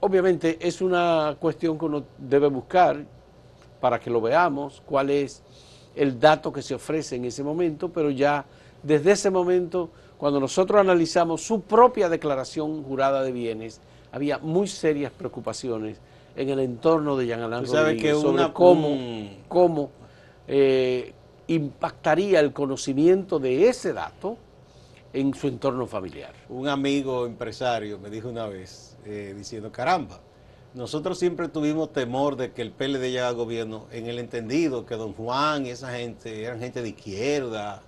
obviamente 0.00 0.58
es 0.60 0.80
una 0.80 1.36
cuestión 1.38 1.78
que 1.78 1.84
uno 1.84 2.04
debe 2.18 2.48
buscar 2.48 3.04
para 3.80 4.00
que 4.00 4.10
lo 4.10 4.20
veamos, 4.20 4.82
cuál 4.86 5.10
es 5.10 5.42
el 5.94 6.18
dato 6.18 6.52
que 6.52 6.62
se 6.62 6.74
ofrece 6.74 7.16
en 7.16 7.26
ese 7.26 7.42
momento, 7.42 7.90
pero 7.90 8.10
ya 8.10 8.44
desde 8.82 9.12
ese 9.12 9.30
momento, 9.30 9.90
cuando 10.18 10.40
nosotros 10.40 10.80
analizamos 10.80 11.42
su 11.42 11.60
propia 11.62 12.08
declaración 12.08 12.82
jurada 12.82 13.22
de 13.22 13.32
bienes, 13.32 13.80
había 14.12 14.38
muy 14.38 14.66
serias 14.66 15.12
preocupaciones 15.12 15.98
en 16.36 16.48
el 16.50 16.60
entorno 16.60 17.16
de 17.16 17.26
Jean 17.26 17.40
Alain 17.42 17.64
Rodríguez 17.84 18.14
que 18.14 18.20
sobre 18.20 18.34
una- 18.44 18.52
cómo, 18.52 18.88
un- 18.88 19.36
cómo 19.48 19.90
eh, 20.48 21.12
impactaría 21.48 22.40
el 22.40 22.52
conocimiento 22.52 23.38
de 23.38 23.68
ese 23.68 23.92
dato 23.92 24.36
en 25.12 25.32
su 25.34 25.48
entorno 25.48 25.86
familiar. 25.86 26.32
Un 26.48 26.68
amigo 26.68 27.26
empresario 27.26 27.98
me 27.98 28.10
dijo 28.10 28.28
una 28.28 28.46
vez, 28.46 28.96
eh, 29.04 29.34
diciendo, 29.36 29.72
caramba, 29.72 30.20
nosotros 30.74 31.18
siempre 31.18 31.48
tuvimos 31.48 31.92
temor 31.92 32.36
de 32.36 32.52
que 32.52 32.60
el 32.62 32.70
PLD 32.70 33.10
llegara 33.10 33.28
al 33.28 33.34
gobierno 33.34 33.86
en 33.92 34.06
el 34.06 34.18
entendido 34.18 34.84
que 34.84 34.94
don 34.96 35.14
Juan 35.14 35.64
y 35.66 35.70
esa 35.70 35.90
gente 35.96 36.44
eran 36.44 36.58
gente 36.60 36.82
de 36.82 36.88
izquierda 36.90 37.82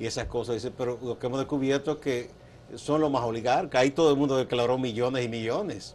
y 0.00 0.06
esas 0.06 0.24
cosas. 0.26 0.54
Dice, 0.56 0.70
pero 0.76 0.98
lo 1.02 1.18
que 1.18 1.26
hemos 1.26 1.38
descubierto 1.38 1.92
es 1.92 1.98
que 1.98 2.30
son 2.76 3.00
los 3.00 3.10
más 3.10 3.22
oligarcas. 3.22 3.80
Ahí 3.82 3.90
todo 3.90 4.10
el 4.10 4.16
mundo 4.16 4.36
declaró 4.36 4.78
millones 4.78 5.24
y 5.24 5.28
millones. 5.28 5.94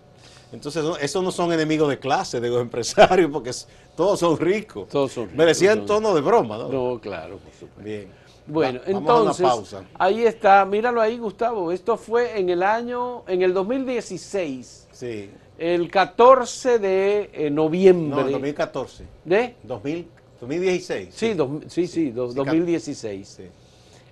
Entonces, 0.53 0.85
esos 1.01 1.24
no 1.24 1.31
son 1.31 1.51
enemigos 1.51 1.89
de 1.89 1.97
clase, 2.00 2.39
de 2.39 2.50
los 2.50 2.62
empresarios, 2.62 3.29
porque 3.31 3.51
todos 3.97 4.19
son 4.19 4.38
ricos. 4.38 4.88
Todos 4.89 5.12
son 5.12 5.24
ricos, 5.25 5.38
Me 5.38 5.45
decía 5.45 5.74
en 5.74 5.85
tono 5.85 6.13
de 6.13 6.21
broma, 6.21 6.57
¿no? 6.57 6.69
No, 6.69 7.01
claro, 7.01 7.38
por 7.38 7.51
supuesto. 7.51 7.81
Bien. 7.83 8.07
Bueno, 8.47 8.79
Va- 8.79 8.85
vamos 8.93 9.09
a 9.09 9.13
una 9.13 9.21
entonces, 9.31 9.45
pausa. 9.47 9.83
ahí 9.95 10.24
está, 10.24 10.63
míralo 10.65 11.01
ahí, 11.01 11.17
Gustavo. 11.17 11.71
Esto 11.71 11.97
fue 11.97 12.38
en 12.39 12.50
el 12.51 12.62
año, 12.62 13.24
en 13.27 13.41
el 13.41 13.53
2016, 13.55 14.88
Sí. 14.91 15.31
el 15.57 15.89
14 15.89 16.77
de 16.77 17.29
eh, 17.33 17.50
noviembre. 17.50 18.24
No, 18.24 18.29
2014. 18.29 19.03
¿De? 19.25 19.55
2000, 19.63 20.07
2016. 20.39 21.09
Sí, 21.15 21.33
dos- 21.33 21.50
sí, 21.67 21.88
sí, 21.88 21.88
Sí, 21.88 22.12
2016. 22.12 23.27
Sí. 23.27 23.43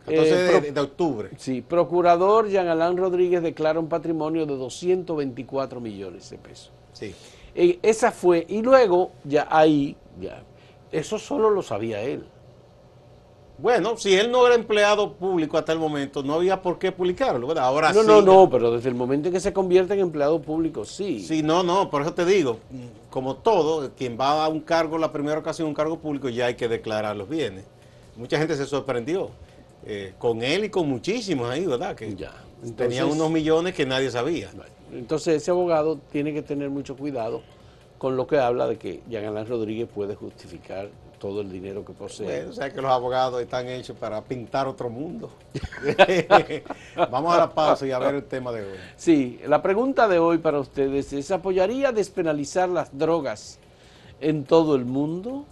14 0.06 0.58
Eh, 0.68 0.72
de, 0.72 0.80
octubre. 0.82 1.30
Sí, 1.38 1.62
procurador 1.62 2.50
Jean 2.50 2.68
Alain 2.68 2.98
Rodríguez 2.98 3.42
declara 3.42 3.80
un 3.80 3.88
patrimonio 3.88 4.46
de 4.46 4.56
224 4.58 5.80
millones 5.80 6.30
de 6.30 6.38
pesos. 6.38 6.72
Sí. 6.94 7.14
Eh, 7.56 7.80
esa 7.84 8.12
fue, 8.12 8.46
y 8.50 8.62
luego, 8.62 9.12
ya 9.24 9.48
ahí, 9.50 9.96
ya, 10.20 10.44
eso 10.92 11.18
solo 11.20 11.50
lo 11.50 11.62
sabía 11.62 12.02
él. 12.02 12.26
Bueno, 13.60 13.96
si 13.98 14.14
él 14.16 14.32
no 14.32 14.46
era 14.48 14.56
empleado 14.56 15.14
público 15.14 15.58
hasta 15.60 15.72
el 15.72 15.80
momento, 15.80 16.24
no 16.24 16.34
había 16.34 16.62
por 16.62 16.80
qué 16.80 16.92
publicarlo, 16.92 17.48
¿verdad? 17.48 17.66
Ahora 17.66 17.94
No, 17.94 18.02
sí. 18.02 18.08
no, 18.08 18.22
no, 18.22 18.50
pero 18.50 18.72
desde 18.72 18.90
el 18.90 18.96
momento 18.96 19.28
en 19.28 19.34
que 19.34 19.40
se 19.40 19.54
convierte 19.54 19.94
en 19.94 20.00
empleado 20.00 20.42
público, 20.42 20.84
sí. 20.84 21.20
Sí, 21.22 21.44
no, 21.44 21.62
no, 21.62 21.90
por 21.92 22.02
eso 22.02 22.14
te 22.16 22.26
digo, 22.26 22.58
como 23.12 23.36
todo, 23.36 23.92
quien 23.96 24.18
va 24.20 24.44
a 24.44 24.48
un 24.50 24.60
cargo, 24.60 24.98
la 24.98 25.12
primera 25.12 25.38
ocasión, 25.38 25.68
un 25.68 25.76
cargo 25.76 26.00
público, 26.00 26.30
ya 26.30 26.48
hay 26.48 26.56
que 26.56 26.68
declarar 26.68 27.16
los 27.16 27.30
bienes. 27.30 27.64
Mucha 28.18 28.40
gente 28.40 28.56
se 28.56 28.66
sorprendió, 28.66 29.30
eh, 29.86 30.14
con 30.18 30.42
él 30.44 30.66
y 30.66 30.70
con 30.70 30.88
muchísimos 30.90 31.50
ahí, 31.50 31.66
¿verdad? 31.66 31.96
Que 31.96 32.16
Ya, 32.16 32.32
tenían 32.62 33.04
entonces- 33.04 33.04
unos 33.04 33.32
millones 33.32 33.74
que 33.74 33.86
nadie 33.86 34.10
sabía. 34.12 34.50
Entonces 34.94 35.42
ese 35.42 35.52
abogado 35.52 35.98
tiene 36.12 36.34
que 36.34 36.42
tener 36.42 36.70
mucho 36.70 36.96
cuidado 36.96 37.42
con 37.98 38.16
lo 38.18 38.28
que 38.28 38.38
habla 38.38 38.68
de 38.68 38.78
que 38.78 39.02
Jean 39.10 39.26
Alain 39.26 39.48
Rodríguez 39.48 39.88
puede 39.94 40.14
justificar 40.16 40.90
todo 41.20 41.40
el 41.42 41.50
dinero 41.52 41.86
que 41.86 41.94
posee. 41.94 42.26
Bueno, 42.26 42.50
o 42.50 42.54
sea 42.54 42.72
que 42.72 42.82
los 42.82 42.92
abogados 42.92 43.42
están 43.42 43.68
hechos 43.70 43.96
para 43.98 44.22
pintar 44.22 44.68
otro 44.68 44.90
mundo. 44.90 45.30
Vamos 47.10 47.34
a 47.34 47.38
la 47.38 47.50
pausa 47.54 47.88
y 47.88 47.92
a 47.92 48.00
ver 48.00 48.16
el 48.16 48.24
tema 48.26 48.52
de 48.52 48.62
hoy. 48.62 48.78
Sí, 48.98 49.40
la 49.48 49.62
pregunta 49.62 50.08
de 50.08 50.20
hoy 50.20 50.38
para 50.40 50.60
ustedes 50.60 51.14
es, 51.14 51.32
¿apoyaría 51.32 51.92
despenalizar 51.92 52.68
las 52.70 52.98
drogas 52.98 53.58
en 54.20 54.44
todo 54.44 54.76
el 54.76 54.86
mundo? 54.86 55.46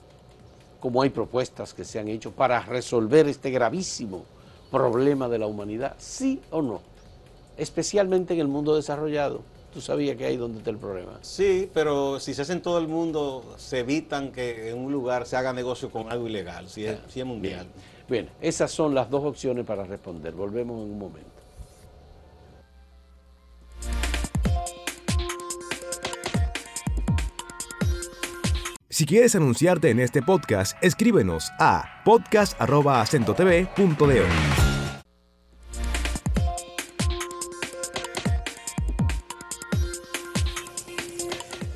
Como 0.82 1.02
hay 1.02 1.12
propuestas 1.12 1.74
que 1.74 1.86
se 1.86 2.00
han 2.00 2.10
hecho 2.10 2.32
para 2.32 2.60
resolver 2.60 3.30
este 3.30 3.52
gravísimo 3.52 4.26
problema 4.70 5.30
de 5.30 5.38
la 5.38 5.48
humanidad, 5.48 5.96
¿sí 5.98 6.42
o 6.50 6.62
no? 6.62 6.82
Especialmente 7.56 8.34
en 8.34 8.42
el 8.42 8.48
mundo 8.50 8.76
desarrollado. 8.76 9.42
Tú 9.74 9.80
sabías 9.80 10.18
que 10.18 10.26
ahí 10.26 10.36
donde 10.36 10.58
está 10.58 10.72
el 10.72 10.78
problema. 10.78 11.20
Sí, 11.22 11.70
pero 11.74 12.20
si 12.20 12.34
se 12.34 12.42
hace 12.42 12.54
en 12.54 12.62
todo 12.62 12.78
el 12.78 12.90
mundo, 12.90 13.56
se 13.58 13.80
evitan 13.80 14.34
que 14.34 14.72
en 14.72 14.78
un 14.78 14.92
lugar 14.92 15.26
se 15.26 15.38
haga 15.38 15.54
negocio 15.54 15.90
con 15.90 16.12
algo 16.12 16.28
ilegal, 16.28 16.68
si 16.68 16.84
es, 16.84 16.98
si 17.08 17.22
es 17.22 17.26
mundial. 17.26 17.68
Bien, 18.10 18.30
esas 18.42 18.72
son 18.72 18.94
las 18.94 19.10
dos 19.10 19.24
opciones 19.24 19.66
para 19.66 19.86
responder. 19.86 20.34
Volvemos 20.34 20.84
en 20.84 20.92
un 20.92 21.00
momento. 21.00 21.31
Si 29.02 29.08
quieres 29.08 29.34
anunciarte 29.34 29.90
en 29.90 30.00
este 30.00 30.22
podcast, 30.22 30.78
escríbenos 30.80 31.52
a 31.58 32.04
podcast.acentotv.de. 32.06 34.26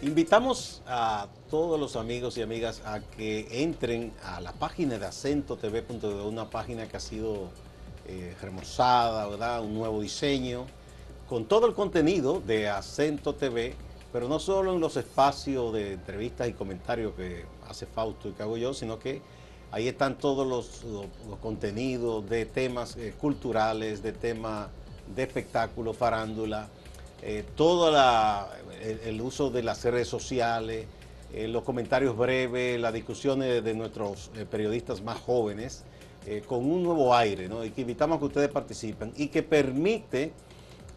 Invitamos 0.03 0.83
a 0.85 1.27
todos 1.49 1.79
los 1.79 1.95
amigos 1.95 2.37
y 2.37 2.43
amigas 2.43 2.83
a 2.85 2.99
que 2.99 3.63
entren 3.63 4.13
a 4.23 4.39
la 4.39 4.51
página 4.51 4.99
de 4.99 5.07
acentotv.de, 5.07 6.27
una 6.27 6.51
página 6.51 6.87
que 6.87 6.97
ha 6.97 6.99
sido 6.99 7.49
eh, 8.07 8.35
remozada, 8.39 9.27
¿verdad? 9.27 9.63
Un 9.63 9.73
nuevo 9.73 9.99
diseño, 9.99 10.67
con 11.27 11.45
todo 11.45 11.65
el 11.65 11.73
contenido 11.73 12.39
de 12.39 12.69
Acento 12.69 13.33
TV, 13.33 13.73
pero 14.15 14.29
no 14.29 14.39
solo 14.39 14.73
en 14.73 14.79
los 14.79 14.95
espacios 14.95 15.73
de 15.73 15.91
entrevistas 15.91 16.47
y 16.47 16.53
comentarios 16.53 17.11
que 17.15 17.43
hace 17.67 17.85
Fausto 17.85 18.29
y 18.29 18.31
que 18.31 18.43
hago 18.43 18.55
yo, 18.55 18.73
sino 18.73 18.97
que 18.97 19.21
ahí 19.71 19.89
están 19.89 20.17
todos 20.17 20.47
los, 20.47 20.85
contenidos 21.41 22.29
de 22.29 22.45
temas 22.45 22.95
eh, 22.95 23.13
culturales, 23.19 24.01
de 24.01 24.13
temas 24.13 24.69
de 25.13 25.23
espectáculo, 25.23 25.93
farándula, 25.93 26.69
eh, 27.23 27.43
todo 27.57 27.93
el, 28.81 29.19
uso 29.19 29.49
de 29.49 29.63
las 29.63 29.83
redes 29.83 30.07
sociales, 30.07 30.85
eh, 31.33 31.49
los 31.49 31.63
comentarios 31.63 32.15
breves, 32.15 32.79
las 32.79 32.93
discusiones 32.93 33.65
de 33.65 33.73
nuestros 33.73 34.31
eh, 34.37 34.45
periodistas 34.49 35.01
más 35.03 35.19
jóvenes, 35.19 35.83
con 36.47 36.65
un 36.65 36.83
nuevo 36.83 37.13
aire, 37.13 37.49
¿no? 37.49 37.65
Y 37.65 37.71
que 37.71 37.81
invitamos 37.81 38.15
a 38.15 38.19
que 38.19 38.25
ustedes 38.25 38.49
participen 38.49 39.11
y 39.17 39.27
que 39.27 39.43
permite 39.43 40.31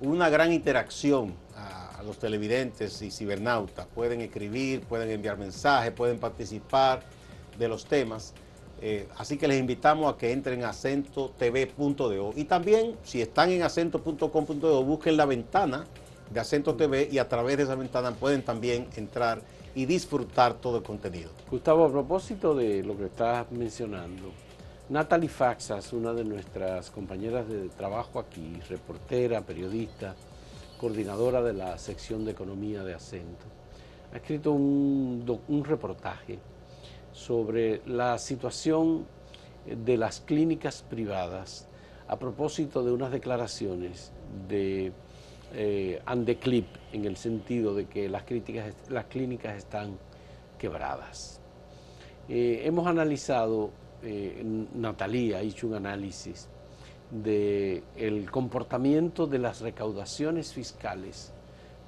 una 0.01 0.31
gran 0.31 0.53
interacción 0.53 1.35
a, 1.57 1.88
a 1.99 2.03
los 2.03 2.19
televidentes 2.19 3.03
y 3.03 3.11
cibernautas. 3.11 3.87
Pueden 3.87 4.21
escribir, 4.21 4.83
pueden 4.83 5.11
enviar 5.11 5.37
mensajes, 5.37 5.91
pueden 5.93 6.19
participar 6.19 7.03
de 7.59 7.69
los 7.69 7.85
temas. 7.85 8.35
Eh, 8.81 9.09
así 9.17 9.37
que 9.37 9.49
les 9.49 9.59
invitamos 9.59 10.15
a 10.15 10.17
que 10.17 10.31
entren 10.31 10.63
a 10.65 10.71
acentotv.do. 10.71 12.33
Y 12.37 12.45
también, 12.45 12.97
si 13.03 13.21
están 13.21 13.51
en 13.51 13.63
acento.com.do, 13.63 14.85
busquen 14.85 15.17
la 15.17 15.27
ventana 15.27 15.85
de 16.31 16.41
Acento 16.41 16.77
TV 16.77 17.09
y 17.11 17.19
a 17.19 17.29
través 17.29 17.57
de 17.57 17.65
esa 17.65 17.75
ventana 17.75 18.13
pueden 18.13 18.43
también 18.43 18.87
entrar 18.97 19.41
y 19.75 19.87
disfrutar 19.87 20.55
todo 20.55 20.79
el 20.79 20.83
contenido. 20.83 21.31
Gustavo, 21.51 21.85
a 21.85 21.91
propósito 21.91 22.55
de 22.55 22.83
lo 22.83 22.97
que 22.97 23.07
estás 23.07 23.51
mencionando, 23.51 24.31
Natalie 24.89 25.29
Faxas, 25.29 25.93
una 25.93 26.13
de 26.13 26.25
nuestras 26.25 26.91
compañeras 26.91 27.49
de 27.49 27.69
trabajo 27.71 28.19
aquí, 28.19 28.61
reportera, 28.69 29.41
periodista, 29.41 30.15
coordinadora 30.79 31.43
de 31.43 31.53
la 31.53 31.77
sección 31.77 32.25
de 32.25 32.31
economía 32.31 32.83
de 32.83 32.95
Acento, 32.95 33.45
ha 34.13 34.17
escrito 34.17 34.53
un, 34.53 35.63
reportaje 35.67 36.39
sobre 37.13 37.83
la 37.87 38.17
situación 38.17 39.05
de 39.67 39.97
las 39.99 40.21
clínicas 40.21 40.83
privadas 40.89 41.69
a 42.07 42.19
propósito 42.19 42.83
de 42.83 42.93
unas 42.93 43.11
declaraciones 43.11 44.13
de 44.49 44.93
eh, 45.53 46.01
Andeclip 46.07 46.67
en 46.93 47.05
el 47.05 47.17
sentido 47.17 47.75
de 47.75 47.87
que 47.87 48.09
las, 48.09 48.23
críticas, 48.23 48.73
las 48.89 49.07
clínicas 49.07 49.59
están 49.59 49.99
quebradas. 50.59 51.41
Eh, 52.29 52.63
hemos 52.65 52.87
analizado, 52.87 53.71
eh, 54.03 54.43
Natalia 54.75 55.39
ha 55.39 55.41
hecho 55.41 55.67
un 55.67 55.75
análisis 55.75 56.49
del 57.11 57.83
el 57.97 58.31
comportamiento 58.31 59.27
de 59.27 59.39
las 59.39 59.61
recaudaciones 59.61 60.53
fiscales 60.53 61.33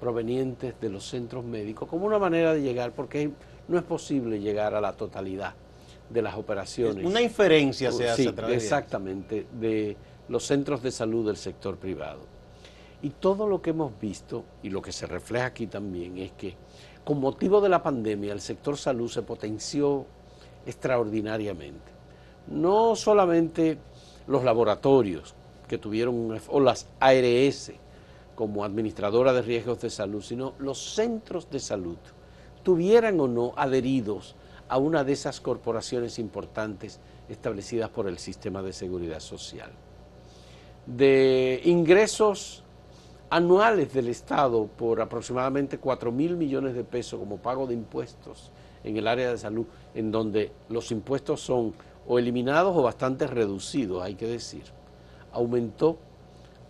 provenientes 0.01 0.75
de 0.81 0.89
los 0.89 1.07
centros 1.07 1.45
médicos 1.45 1.89
como 1.89 2.07
una 2.07 2.19
manera 2.19 2.55
de 2.55 2.63
llegar, 2.63 2.93
porque 2.93 3.31
no 3.69 3.79
es 3.79 3.85
posible 3.85 4.41
llegar 4.41 4.75
a 4.75 4.81
la 4.81 4.93
totalidad 4.95 5.55
de 6.09 6.23
las 6.23 6.35
operaciones. 6.35 7.05
Una 7.05 7.21
inferencia 7.21 7.93
se 7.93 8.09
hace 8.09 8.23
sí, 8.23 8.29
a 8.29 8.35
través 8.35 8.63
exactamente, 8.63 9.47
de 9.61 9.97
los 10.29 10.45
centros 10.45 10.83
de 10.83 10.91
salud 10.91 11.27
del 11.27 11.37
sector 11.37 11.77
privado. 11.77 12.21
Y 13.03 13.11
todo 13.11 13.47
lo 13.47 13.63
que 13.63 13.71
hemos 13.71 13.93
visto, 14.01 14.45
y 14.63 14.71
lo 14.71 14.83
que 14.83 14.93
se 14.93 15.07
refleja 15.07 15.47
aquí 15.47 15.67
también, 15.67 16.19
es 16.19 16.33
que 16.33 16.55
con 17.05 17.21
motivo 17.21 17.61
de 17.61 17.69
la 17.69 17.83
pandemia 17.83 18.33
el 18.33 18.41
sector 18.41 18.77
salud 18.77 19.09
se 19.09 19.23
potenció 19.23 20.07
extraordinariamente. 20.67 21.93
No 22.49 22.97
solamente 22.97 23.79
los 24.31 24.45
laboratorios 24.45 25.35
que 25.69 25.77
tuvieron, 25.77 26.41
o 26.49 26.61
las 26.61 26.87
ARS 27.01 27.73
como 28.37 28.65
administradora 28.65 29.33
de 29.33 29.43
riesgos 29.43 29.81
de 29.81 29.91
salud, 29.91 30.23
sino 30.23 30.55
los 30.59 30.95
centros 30.95 31.51
de 31.51 31.59
salud, 31.59 31.99
tuvieran 32.63 33.19
o 33.21 33.27
no 33.27 33.53
adheridos 33.57 34.37
a 34.69 34.79
una 34.79 35.03
de 35.03 35.13
esas 35.13 35.41
corporaciones 35.41 36.21
importantes 36.21 37.01
establecidas 37.29 37.91
por 37.91 38.07
el 38.07 38.19
sistema 38.19 38.63
de 38.63 38.73
seguridad 38.73 39.19
social. 39.19 39.71
De 40.87 41.61
ingresos 41.65 42.63
anuales 43.31 43.93
del 43.93 44.09
Estado 44.09 44.67
por 44.67 45.01
aproximadamente 45.01 45.79
4 45.79 46.13
mil 46.13 46.37
millones 46.37 46.75
de 46.75 46.85
pesos 46.85 47.19
como 47.19 47.39
pago 47.39 47.67
de 47.67 47.75
impuestos 47.75 48.53
en 48.85 48.97
el 48.97 49.09
área 49.09 49.31
de 49.31 49.39
salud, 49.39 49.67
en 49.95 50.13
donde 50.13 50.53
los 50.69 50.93
impuestos 50.93 51.41
son 51.41 51.75
o 52.11 52.19
eliminados 52.19 52.77
o 52.77 52.83
bastante 52.83 53.29
reducidos, 53.29 54.03
hay 54.03 54.17
que 54.17 54.27
decir, 54.27 54.65
aumentó 55.31 55.97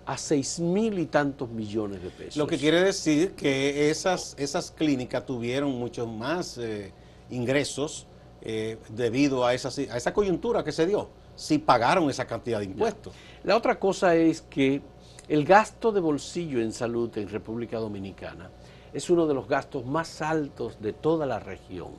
a 0.05 0.19
6 0.19 0.61
mil 0.61 0.99
y 0.99 1.07
tantos 1.07 1.49
millones 1.49 2.03
de 2.03 2.11
pesos. 2.11 2.37
Lo 2.37 2.47
que 2.47 2.59
quiere 2.59 2.83
decir 2.83 3.33
que 3.33 3.89
esas, 3.89 4.35
esas 4.39 4.71
clínicas 4.71 5.25
tuvieron 5.25 5.71
muchos 5.71 6.07
más 6.07 6.59
eh, 6.59 6.93
ingresos 7.31 8.07
eh, 8.43 8.77
debido 8.91 9.47
a 9.47 9.55
esa, 9.55 9.71
a 9.91 9.97
esa 9.97 10.13
coyuntura 10.13 10.63
que 10.63 10.73
se 10.73 10.85
dio, 10.85 11.09
si 11.37 11.57
pagaron 11.57 12.11
esa 12.11 12.27
cantidad 12.27 12.59
de 12.59 12.67
impuestos. 12.67 13.15
La 13.43 13.57
otra 13.57 13.79
cosa 13.79 14.15
es 14.15 14.43
que 14.43 14.83
el 15.27 15.47
gasto 15.47 15.91
de 15.91 16.01
bolsillo 16.01 16.61
en 16.61 16.71
salud 16.71 17.17
en 17.17 17.31
República 17.31 17.79
Dominicana 17.79 18.51
es 18.93 19.09
uno 19.09 19.27
de 19.27 19.33
los 19.33 19.49
gastos 19.49 19.87
más 19.87 20.21
altos 20.21 20.83
de 20.83 20.93
toda 20.93 21.25
la 21.25 21.41
región, 21.41 21.93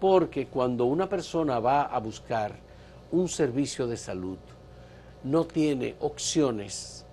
porque 0.00 0.46
cuando 0.46 0.86
una 0.86 1.10
persona 1.10 1.60
va 1.60 1.82
a 1.82 2.00
buscar 2.00 2.69
un 3.12 3.28
servicio 3.28 3.86
de 3.86 3.96
salud, 3.96 4.38
no 5.24 5.44
tiene 5.44 5.96
opciones 6.00 7.04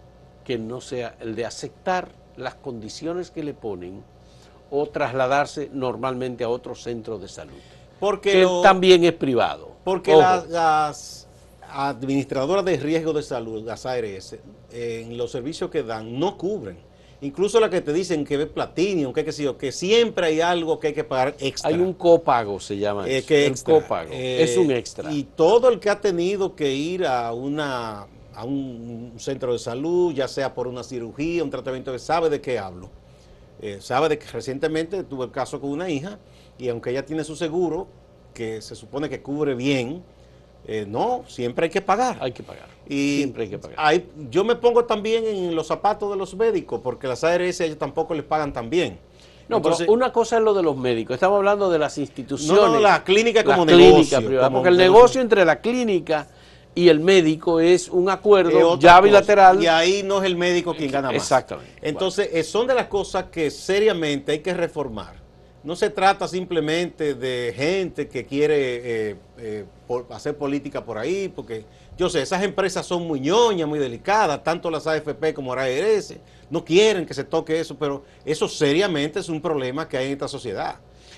que 0.44 0.58
no 0.58 0.80
sea 0.82 1.16
el 1.20 1.36
de 1.36 1.46
aceptar 1.46 2.10
las 2.38 2.56
condiciones 2.56 3.32
que 3.32 3.44
le 3.44 3.54
ponen 3.54 4.04
o 4.70 4.86
trasladarse 4.88 5.70
normalmente 5.74 6.44
a 6.44 6.50
otro 6.50 6.75
centro 6.75 7.18
de 7.18 7.27
salud, 7.27 7.58
Porque 8.00 8.32
que 8.34 8.42
lo- 8.44 8.62
también 8.62 9.04
es 9.04 9.13
privado. 9.13 9.72
Porque 9.84 10.16
las, 10.16 10.48
las 10.50 11.27
administradoras 11.70 12.63
de 12.66 12.77
riesgo 12.77 13.13
de 13.13 13.24
salud, 13.24 13.63
las 13.66 13.86
ARS, 13.86 14.36
en 14.72 15.18
los 15.18 15.32
servicios 15.32 15.70
que 15.70 15.84
dan, 15.84 16.20
no 16.20 16.38
cubren. 16.38 16.77
Incluso 17.22 17.60
las 17.60 17.72
que 17.72 17.82
te 17.82 17.92
dicen 17.94 18.24
que 18.24 18.36
es 18.36 18.46
platino, 18.48 19.12
que 19.12 19.26
qué 19.26 19.32
sé 19.32 19.44
yo, 19.44 19.58
que 19.58 19.72
siempre 19.72 20.28
hay 20.28 20.42
algo 20.42 20.80
que 20.80 20.88
hay 20.88 20.94
que 20.94 21.04
pagar 21.04 21.36
extra. 21.40 21.70
Hay 21.70 21.76
un 21.80 21.94
copago, 21.94 22.60
se 22.60 22.78
llama 22.78 23.08
Eh, 23.08 23.18
eso, 23.18 23.28
que 23.28 23.46
el 23.46 23.52
extra. 23.54 23.74
copago, 23.74 24.10
Eh, 24.14 24.44
es 24.44 24.56
un 24.56 24.72
extra. 24.72 25.12
Y 25.12 25.24
todo 25.24 25.70
el 25.70 25.80
que 25.80 25.90
ha 25.90 26.00
tenido 26.00 26.56
que 26.56 26.72
ir 26.74 27.06
a 27.06 27.34
una 27.34 28.08
a 28.36 28.44
un 28.46 29.14
centro 29.18 29.52
de 29.52 29.58
salud, 29.58 30.14
ya 30.14 30.28
sea 30.28 30.54
por 30.54 30.68
una 30.68 30.84
cirugía, 30.84 31.44
un 31.44 31.50
tratamiento, 31.50 31.98
sabe 31.98 32.30
de 32.30 32.40
qué 32.40 32.60
hablo. 32.60 32.92
Eh, 33.60 33.80
sabe 33.82 34.10
de 34.10 34.20
que 34.20 34.27
recientemente 34.27 35.03
tuve 35.03 35.25
el 35.25 35.32
caso 35.32 35.60
con 35.60 35.72
una 35.72 35.90
hija 35.90 36.20
y 36.60 36.70
aunque 36.70 36.92
ella 36.92 37.03
tiene 37.03 37.24
su 37.24 37.36
seguro, 37.36 37.88
que 38.36 38.62
se 38.62 38.75
supone 38.75 39.10
que 39.10 39.24
cubre 39.24 39.56
bien, 39.56 40.03
eh, 40.68 40.86
no, 40.88 41.24
siempre 41.27 41.66
hay 41.66 41.70
que 41.70 41.82
pagar. 41.82 42.18
Hay 42.20 42.32
que 42.34 42.44
pagar, 42.44 42.68
Y 42.88 43.18
siempre 43.18 43.44
hay 43.44 43.50
que 43.50 43.58
pagar. 43.58 43.77
hay- 43.80 44.10
yo 44.30 44.44
me 44.44 44.56
pongo 44.56 44.84
también 44.86 45.25
en 45.25 45.56
los 45.56 45.68
zapatos 45.68 46.10
de 46.12 46.18
los 46.18 46.36
médicos, 46.36 46.82
porque 46.84 47.08
las 47.08 47.24
ARS 47.24 47.62
ellos 47.62 47.77
tampoco 47.77 48.14
les 48.14 48.24
pagan 48.25 48.51
tan 48.53 48.70
bien. 48.70 49.00
No, 49.48 49.58
Entonces, 49.58 49.86
pero 49.86 49.94
una 49.94 50.12
cosa 50.12 50.38
es 50.38 50.44
lo 50.44 50.53
de 50.53 50.62
los 50.62 50.75
médicos. 50.75 51.14
Estamos 51.14 51.38
hablando 51.38 51.70
de 51.70 51.80
las 51.80 51.98
instituciones. 51.98 52.62
No, 52.62 52.74
no, 52.74 52.80
la 52.82 53.01
clínica 53.06 53.46
como 53.46 53.66
negocio, 53.66 54.22
como 54.42 54.58
porque 54.58 54.70
el 54.70 54.77
negocio. 54.77 55.22
entre 55.22 55.46
la 55.46 55.62
clínica 55.62 56.27
y 56.75 56.90
el 56.90 57.00
médico 57.00 57.62
es 57.62 57.88
un 57.88 58.10
acuerdo 58.10 58.77
ya 58.77 58.96
cosa. 58.96 59.01
bilateral. 59.01 59.64
Y 59.64 59.68
ahí 59.68 60.03
no 60.03 60.20
es 60.20 60.25
el 60.25 60.36
médico 60.36 60.75
quien 60.75 60.92
gana 60.92 61.08
más. 61.08 61.16
Exactamente. 61.16 61.72
Entonces, 61.82 62.30
eh, 62.34 62.44
son 62.44 62.68
de 62.68 62.75
las 62.75 62.88
cosas 62.88 63.25
que 63.32 63.50
seriamente 63.50 64.34
hay 64.34 64.40
que 64.40 64.53
reformar. 64.53 65.17
No 65.68 65.75
se 65.75 65.90
trata 65.90 66.30
simplemente 66.30 67.14
de 67.14 67.53
gente 67.53 68.08
que 68.08 68.25
quiere 68.25 68.56
eh, 69.12 69.16
eh, 69.38 69.66
por- 69.86 70.08
hacer 70.12 70.38
política 70.38 70.86
por 70.86 70.98
ahí, 70.98 71.27
porque 71.27 71.66
yo 71.98 72.10
sé, 72.10 72.22
esas 72.22 72.42
empresas 72.42 72.86
son 72.86 73.06
muy 73.06 73.20
ñoñas, 73.20 73.68
muy 73.68 73.77
delicadas, 73.77 74.42
tanto 74.46 74.72
las 74.72 74.88
AFP 74.88 75.34
como 75.34 75.53
la 75.53 75.64
ARS, 75.64 76.14
no 76.50 76.64
quieren 76.64 77.06
que 77.06 77.14
se 77.14 77.25
toque 77.25 77.60
eso, 77.60 77.75
pero 77.77 78.06
eso 78.24 78.48
seriamente 78.48 79.20
es 79.20 79.27
un 79.27 79.42
problema 79.42 79.90
que 79.90 79.98
hay 79.98 80.06
en 80.06 80.12
esta 80.14 80.30
sociedad. 80.30 80.75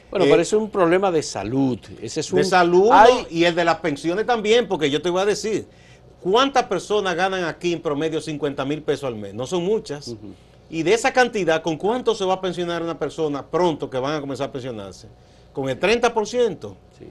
Bueno, 0.09 0.25
Eh, 0.25 0.29
pero 0.31 0.41
eso 0.41 0.57
es 0.57 0.63
un 0.63 0.71
problema 0.71 1.11
de 1.11 1.21
salud. 1.21 1.77
Ese 2.01 2.21
es 2.21 2.31
un, 2.31 2.37
de 2.39 2.43
salud 2.45 2.89
Hay- 2.91 3.27
y 3.29 3.43
el 3.43 3.53
de 3.53 3.63
las 3.63 3.75
pensiones 3.75 4.25
también, 4.25 4.67
porque 4.67 4.89
yo 4.89 4.99
te 4.99 5.11
voy 5.11 5.21
a 5.21 5.25
decir, 5.25 5.67
¿cuántas 6.21 6.63
personas 6.63 7.15
ganan 7.15 7.43
aquí 7.43 7.71
en 7.73 7.83
promedio 7.83 8.19
50 8.19 8.65
mil 8.65 8.81
pesos 8.81 9.03
al 9.03 9.15
mes? 9.15 9.31
No 9.35 9.45
son 9.45 9.63
muchas. 9.63 10.15
Y 10.69 10.83
de 10.83 10.93
esa 10.93 11.11
cantidad, 11.11 11.61
¿con 11.63 11.77
cuánto 11.77 12.13
se 12.13 12.23
va 12.25 12.35
a 12.35 12.41
pensionar 12.41 12.83
una 12.83 12.97
persona 12.99 13.45
pronto 13.45 13.89
que 13.89 13.97
van 13.97 14.15
a 14.15 14.21
comenzar 14.21 14.49
a 14.49 14.51
pensionarse? 14.51 15.07
¿Con 15.53 15.67
el 15.69 15.79
30%? 15.79 16.75
Sí. 16.97 17.05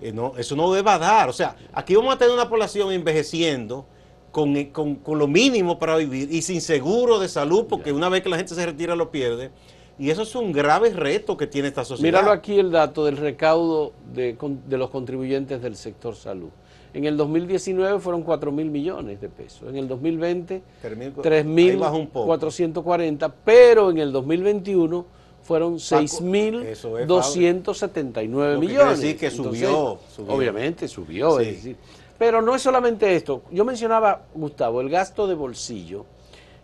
Eh, 0.00 0.12
no, 0.12 0.32
eso 0.36 0.56
no 0.56 0.72
debe 0.72 0.90
dar. 0.98 1.28
O 1.28 1.32
sea, 1.32 1.56
aquí 1.72 1.94
vamos 1.94 2.14
a 2.14 2.18
tener 2.18 2.34
una 2.34 2.48
población 2.48 2.92
envejeciendo 2.92 3.86
con, 4.32 4.56
eh, 4.56 4.70
con- 4.72 4.96
con 4.96 5.18
lo 5.18 5.26
mínimo 5.28 5.78
para 5.78 5.96
vivir 5.96 6.30
y 6.32 6.42
sin 6.42 6.60
seguro 6.60 7.18
de 7.18 7.28
salud, 7.28 7.66
porque 7.68 7.92
una 7.92 8.08
vez 8.08 8.22
que 8.22 8.28
la 8.28 8.36
gente 8.36 8.54
se 8.54 8.66
retira 8.66 8.94
lo 8.96 9.10
pierde. 9.10 9.50
Y 9.98 10.10
eso 10.10 10.22
es 10.22 10.34
un 10.34 10.52
grave 10.52 10.90
reto 10.90 11.38
que 11.38 11.46
tiene 11.46 11.68
esta 11.68 11.82
sociedad. 11.84 12.06
Míralo 12.20 12.30
aquí 12.30 12.58
el 12.58 12.70
dato 12.70 13.06
del 13.06 13.16
recaudo 13.16 13.94
de, 14.12 14.36
de 14.66 14.76
los 14.76 14.90
contribuyentes 14.90 15.62
del 15.62 15.74
sector 15.76 16.14
salud. 16.14 16.50
En 16.96 17.04
el 17.04 17.14
2019 17.18 18.00
fueron 18.00 18.22
4 18.22 18.50
mil 18.50 18.70
millones 18.70 19.20
de 19.20 19.28
pesos. 19.28 19.68
En 19.68 19.76
el 19.76 19.86
2020, 19.86 20.62
Termino- 20.80 21.20
3 21.20 21.44
ahí 21.44 21.50
mil 21.50 21.76
baja 21.76 21.94
un 21.94 22.06
poco. 22.06 22.24
440, 22.28 23.28
pero 23.44 23.90
en 23.90 23.98
el 23.98 24.10
2021 24.12 25.04
fueron 25.42 25.78
6 25.78 26.22
mil 26.22 26.62
eso 26.62 26.98
es, 26.98 27.06
279 27.06 28.54
Lo 28.54 28.60
que 28.60 28.66
quiere 28.66 28.80
millones. 28.82 29.00
decir 29.02 29.18
que 29.18 29.30
subió, 29.30 29.98
subió. 30.08 30.32
Obviamente 30.32 30.88
subió. 30.88 31.36
Sí. 31.38 31.42
es 31.44 31.54
decir, 31.56 31.76
pero 32.16 32.40
no 32.40 32.54
es 32.54 32.62
solamente 32.62 33.14
esto. 33.14 33.42
Yo 33.50 33.66
mencionaba, 33.66 34.22
Gustavo, 34.34 34.80
el 34.80 34.88
gasto 34.88 35.26
de 35.26 35.34
bolsillo, 35.34 36.06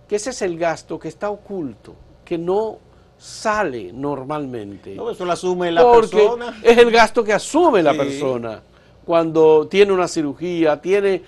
que 0.08 0.16
ese 0.16 0.30
es 0.30 0.40
el 0.40 0.58
gasto 0.58 0.98
que 0.98 1.08
está 1.08 1.28
oculto, 1.28 1.94
que 2.24 2.38
no 2.38 2.78
sale 3.18 3.92
normalmente. 3.92 4.94
No, 4.94 5.10
eso 5.10 5.26
lo 5.26 5.32
asume 5.32 5.70
la 5.70 5.82
porque 5.82 6.16
persona. 6.16 6.58
es 6.62 6.78
el 6.78 6.90
gasto 6.90 7.22
que 7.22 7.34
asume 7.34 7.82
la 7.82 7.92
persona 7.94 8.62
cuando 9.04 9.66
tiene 9.68 9.92
una 9.92 10.08
cirugía, 10.08 10.80
tiene 10.80 11.22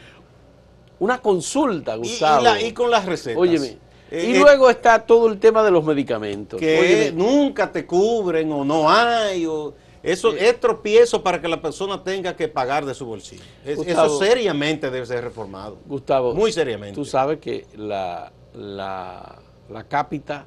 una 0.98 1.20
consulta, 1.20 1.92
Y, 1.92 1.96
y 1.96 1.98
Gustavo. 2.00 2.42
la- 2.42 2.60
y 2.62 2.72
con 2.72 2.90
las 2.90 3.04
recetas. 3.04 3.38
Óyeme. 3.40 3.78
Eh, 4.10 4.26
y 4.30 4.36
eh, 4.36 4.38
luego 4.38 4.70
está 4.70 5.04
todo 5.04 5.26
el 5.28 5.38
tema 5.40 5.62
de 5.62 5.70
los 5.70 5.84
medicamentos. 5.84 6.60
que 6.60 6.78
Óyeme, 6.78 7.12
nunca 7.12 7.70
te 7.72 7.84
cubren 7.84 8.52
o 8.52 8.64
no 8.64 8.88
hay. 8.88 9.44
O, 9.46 9.74
eso 10.02 10.32
es 10.34 10.60
tropiezo 10.60 11.22
para 11.22 11.40
que 11.40 11.48
la 11.48 11.60
persona 11.60 12.04
tenga 12.04 12.36
que 12.36 12.46
pagar 12.46 12.84
de 12.84 12.94
su 12.94 13.06
bolsillo. 13.06 13.42
Es- 13.64 13.76
Gustavo. 13.76 14.06
eso 14.06 14.18
seriamente 14.24 14.90
debe 14.90 15.06
ser 15.06 15.24
reformado. 15.24 15.78
Gustavo, 15.86 16.34
Muy 16.34 16.52
seriamente. 16.52 16.94
tú 16.94 17.04
sabes 17.04 17.38
que 17.40 17.66
la, 17.76 18.30
la, 18.54 19.36
la 19.70 19.84
cápita 19.84 20.46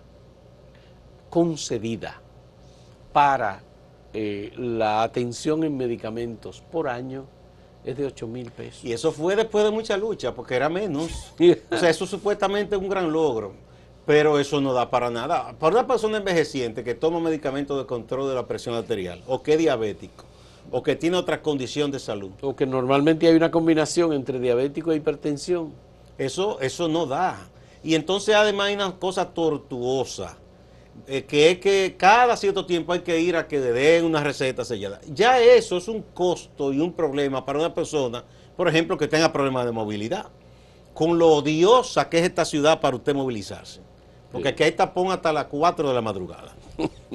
concedida 1.30 2.22
para 3.12 3.62
eh, 4.20 4.52
la 4.58 5.04
atención 5.04 5.64
en 5.64 5.78
medicamentos 5.78 6.64
por 6.72 6.90
año 6.90 7.28
es 7.86 7.96
de 7.96 8.08
8 8.08 8.26
mil 8.26 8.50
pesos. 8.50 8.84
Y 8.84 8.92
eso 8.92 9.12
fue 9.12 9.36
después 9.36 9.64
de 9.64 9.70
mucha 9.70 9.96
lucha, 9.96 10.34
porque 10.34 10.56
era 10.56 10.70
menos. 10.70 11.34
O 11.70 11.78
sea, 11.78 11.92
eso 11.92 12.08
supuestamente 12.08 12.76
es 12.76 12.82
un 12.82 12.90
gran 12.90 13.12
logro. 13.12 13.54
Pero 14.08 14.40
eso 14.40 14.60
no 14.60 14.74
da 14.74 14.90
para 14.90 15.12
nada. 15.12 15.54
Para 15.60 15.76
una 15.76 15.86
persona 15.86 16.18
envejeciente 16.18 16.84
que 16.84 16.96
toma 16.96 17.20
medicamentos 17.20 17.78
de 17.78 17.86
control 17.86 18.28
de 18.28 18.34
la 18.34 18.48
presión 18.48 18.74
arterial, 18.74 19.22
o 19.28 19.44
que 19.44 19.54
es 19.54 19.60
diabético, 19.60 20.26
o 20.72 20.82
que 20.82 20.96
tiene 20.96 21.18
otra 21.18 21.44
condición 21.44 21.92
de 21.92 22.00
salud, 22.00 22.32
o 22.42 22.56
que 22.56 22.66
normalmente 22.66 23.28
hay 23.28 23.36
una 23.36 23.52
combinación 23.52 24.14
entre 24.14 24.40
diabético 24.40 24.94
e 24.94 24.96
hipertensión. 24.96 25.74
Eso, 26.18 26.60
eso 26.60 26.88
no 26.88 27.06
da. 27.06 27.38
Y 27.84 27.94
entonces 27.94 28.34
además 28.34 28.70
hay 28.70 28.76
una 28.76 28.98
cosa 28.98 29.32
tortuosa, 29.32 30.38
eh, 31.06 31.24
que 31.26 31.52
es 31.52 31.60
que 31.60 31.96
cada 31.98 32.36
cierto 32.38 32.66
tiempo 32.66 32.94
hay 32.94 33.00
que 33.02 33.20
ir 33.20 33.36
a 33.36 33.48
que 33.48 33.60
le 33.60 33.72
den 33.72 34.06
una 34.06 34.24
receta 34.24 34.66
sellada. 34.66 35.00
Ya 35.14 35.40
eso 35.40 35.78
es 35.78 35.88
un 35.88 36.02
costo 36.14 36.74
y 36.74 36.80
un 36.80 36.94
problema 36.94 37.46
para 37.46 37.60
una 37.60 37.74
persona, 37.74 38.24
por 38.56 38.68
ejemplo, 38.68 38.98
que 38.98 39.08
tenga 39.08 39.32
problemas 39.32 39.66
de 39.66 39.72
movilidad. 39.72 40.26
Con 40.94 41.20
lo 41.20 41.28
odiosa 41.30 42.10
que 42.10 42.18
es 42.20 42.24
esta 42.26 42.44
ciudad 42.44 42.80
para 42.82 42.96
usted 42.96 43.14
movilizarse. 43.14 43.82
Porque 44.32 44.50
aquí 44.50 44.64
hay 44.64 44.72
tapón 44.72 45.12
hasta 45.12 45.32
las 45.32 45.46
4 45.46 45.88
de 45.88 45.94
la 45.94 46.02
madrugada. 46.02 46.54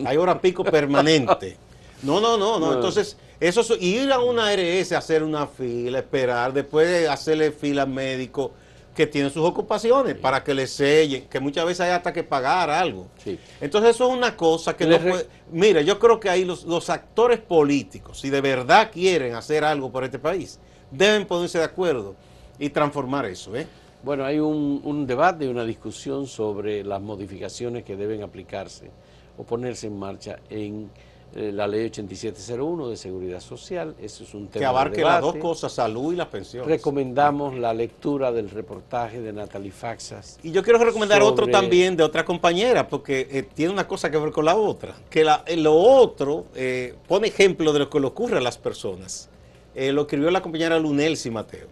Hay 0.07 0.16
hora 0.16 0.40
pico 0.40 0.64
permanente. 0.64 1.57
No, 2.03 2.21
no, 2.21 2.37
no, 2.37 2.59
no. 2.59 2.73
Entonces, 2.75 3.16
eso 3.38 3.61
es- 3.61 3.83
ir 3.83 4.11
a 4.12 4.21
una 4.21 4.49
ARS, 4.49 4.92
hacer 4.92 5.23
una 5.23 5.47
fila, 5.47 5.99
esperar, 5.99 6.53
después 6.53 7.09
hacerle 7.09 7.51
fila 7.53 7.83
al 7.83 7.88
médico 7.90 8.53
que 8.94 9.07
tiene 9.07 9.31
sus 9.31 9.44
ocupaciones 9.44 10.14
para 10.16 10.44
que 10.44 10.52
le 10.52 10.66
sellen, 10.66 11.26
que 11.28 11.40
muchas 11.40 11.64
veces 11.64 11.81
hay 11.81 11.90
hasta 11.92 12.12
que 12.12 12.22
pagar 12.22 12.68
algo. 12.70 13.09
Sí. 13.22 13.38
Entonces 13.61 13.94
eso 13.94 14.09
es 14.09 14.16
una 14.16 14.37
cosa 14.37 14.76
que 14.76 14.87
no 14.87 14.98
puede... 14.98 15.26
Mire, 15.50 15.85
yo 15.85 15.98
creo 15.98 16.20
que 16.20 16.28
ahí 16.28 16.44
los, 16.44 16.64
los 16.64 16.90
actores 16.90 17.40
políticos, 17.40 18.20
si 18.20 18.28
de 18.28 18.40
verdad 18.40 18.90
quieren 18.92 19.35
hacer 19.35 19.64
algo 19.64 19.90
por 19.90 20.05
este 20.05 20.18
país, 20.18 20.59
deben 20.90 21.26
ponerse 21.26 21.59
de 21.59 21.64
acuerdo 21.64 22.14
y 22.59 22.68
transformar 22.68 23.24
eso, 23.26 23.57
¿eh? 23.57 23.66
Bueno, 24.02 24.24
hay 24.24 24.40
un, 24.40 24.81
un 24.85 25.07
debate 25.07 25.44
y 25.44 25.48
una 25.48 25.64
discusión 25.64 26.26
sobre 26.26 26.83
las 26.83 27.00
modificaciones 27.00 27.85
que 27.85 27.96
deben 27.96 28.22
aplicarse 28.22 28.90
o 29.38 29.44
ponerse 29.44 29.87
en 29.87 29.98
marcha 29.98 30.40
en 30.50 30.90
la 31.35 31.66
ley 31.66 31.87
8701 31.87 32.88
de 32.90 32.97
Seguridad 32.97 33.40
Social. 33.40 33.95
Eso 34.01 34.25
es 34.25 34.35
un 34.35 34.49
tema 34.49 34.53
Que 34.53 34.59
de 34.61 34.64
abarque 34.66 35.03
las 35.03 35.21
dos 35.23 35.37
cosas, 35.37 35.73
salud 35.73 36.12
y 36.12 36.16
las 36.16 36.29
pensiones. 36.29 36.68
Recomendamos 36.68 37.55
la 37.57 37.73
lectura 37.73 38.31
del 38.33 38.51
reportaje 38.51 39.21
de 39.21 39.33
Natalie 39.33 39.71
Faxas. 39.71 40.38
Y 40.42 40.51
yo 40.53 40.62
quiero 40.62 40.79
recomendar 40.79 41.23
otro 41.23 41.47
también 41.49 41.97
de 41.97 42.03
otra 42.03 42.25
compañera, 42.25 42.87
porque 42.88 43.29
eh, 43.31 43.42
tiene 43.42 43.73
una 43.73 43.88
cosa 43.88 44.11
que 44.11 44.18
ver 44.18 44.31
con 44.31 44.45
la 44.45 44.55
otra. 44.57 44.95
Que 45.09 45.25
la- 45.25 45.42
eh, 45.47 45.57
lo 45.57 45.75
otro 45.75 46.45
eh, 46.55 46.95
pone 47.09 47.29
ejemplo 47.29 47.73
de 47.73 47.79
lo 47.79 47.88
que 47.90 47.99
le 48.01 48.07
ocurre 48.07 48.38
a 48.38 48.40
las 48.42 48.59
personas. 48.59 49.29
Eh, 49.75 49.90
lo 49.92 50.03
escribió 50.03 50.31
la 50.31 50.42
compañera 50.42 50.79
Lunelsi 50.79 51.31
Mateo. 51.31 51.66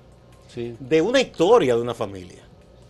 Sí. 0.49 0.75
De 0.81 1.03
una 1.03 1.21
historia 1.21 1.77
de 1.77 1.83
una 1.83 1.95
familia. 1.95 2.39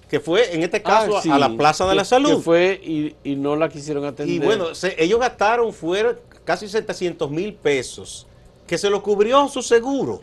Que 0.08 0.18
fue, 0.18 0.54
en 0.54 0.62
este 0.64 0.82
caso, 0.82 1.18
Ah, 1.18 1.20
sí, 1.22 1.30
a 1.30 1.38
la 1.38 1.48
Plaza 1.56 1.84
de 1.84 1.90
que- 1.90 1.96
la 1.96 2.04
Salud. 2.04 2.36
Que 2.36 2.42
fue 2.42 2.80
y, 2.82 3.14
y 3.22 3.36
no 3.36 3.54
la 3.54 3.68
quisieron 3.68 4.04
atender. 4.04 4.34
Y 4.34 4.38
bueno, 4.38 4.74
se- 4.74 5.00
ellos 5.02 5.20
gastaron 5.20 5.72
fuera 5.72 6.16
casi 6.50 6.68
700 6.68 7.30
mil 7.30 7.54
pesos, 7.54 8.26
que 8.66 8.76
se 8.76 8.90
lo 8.90 9.04
cubrió 9.04 9.46
su 9.46 9.62
seguro. 9.62 10.20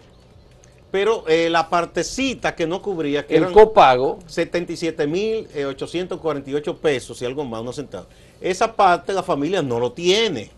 Pero 0.92 1.24
eh, 1.26 1.50
la 1.50 1.70
partecita 1.70 2.54
que 2.54 2.68
no 2.68 2.82
cubría, 2.82 3.26
que 3.26 3.36
el 3.38 3.54
copago 3.54 4.20
77 4.28 5.08
mil 5.08 5.48
eh, 5.54 5.63
848 5.66 6.78
pesos 6.80 7.22
y 7.22 7.26
algo 7.26 7.46
más, 7.46 7.62
unos 7.62 7.78
centavos. 7.78 8.08
Esa 8.42 8.76
parte 8.76 9.13
la 9.13 9.24
familia 9.24 9.62
no 9.62 9.80
lo 9.80 9.94
tiene 9.94 10.52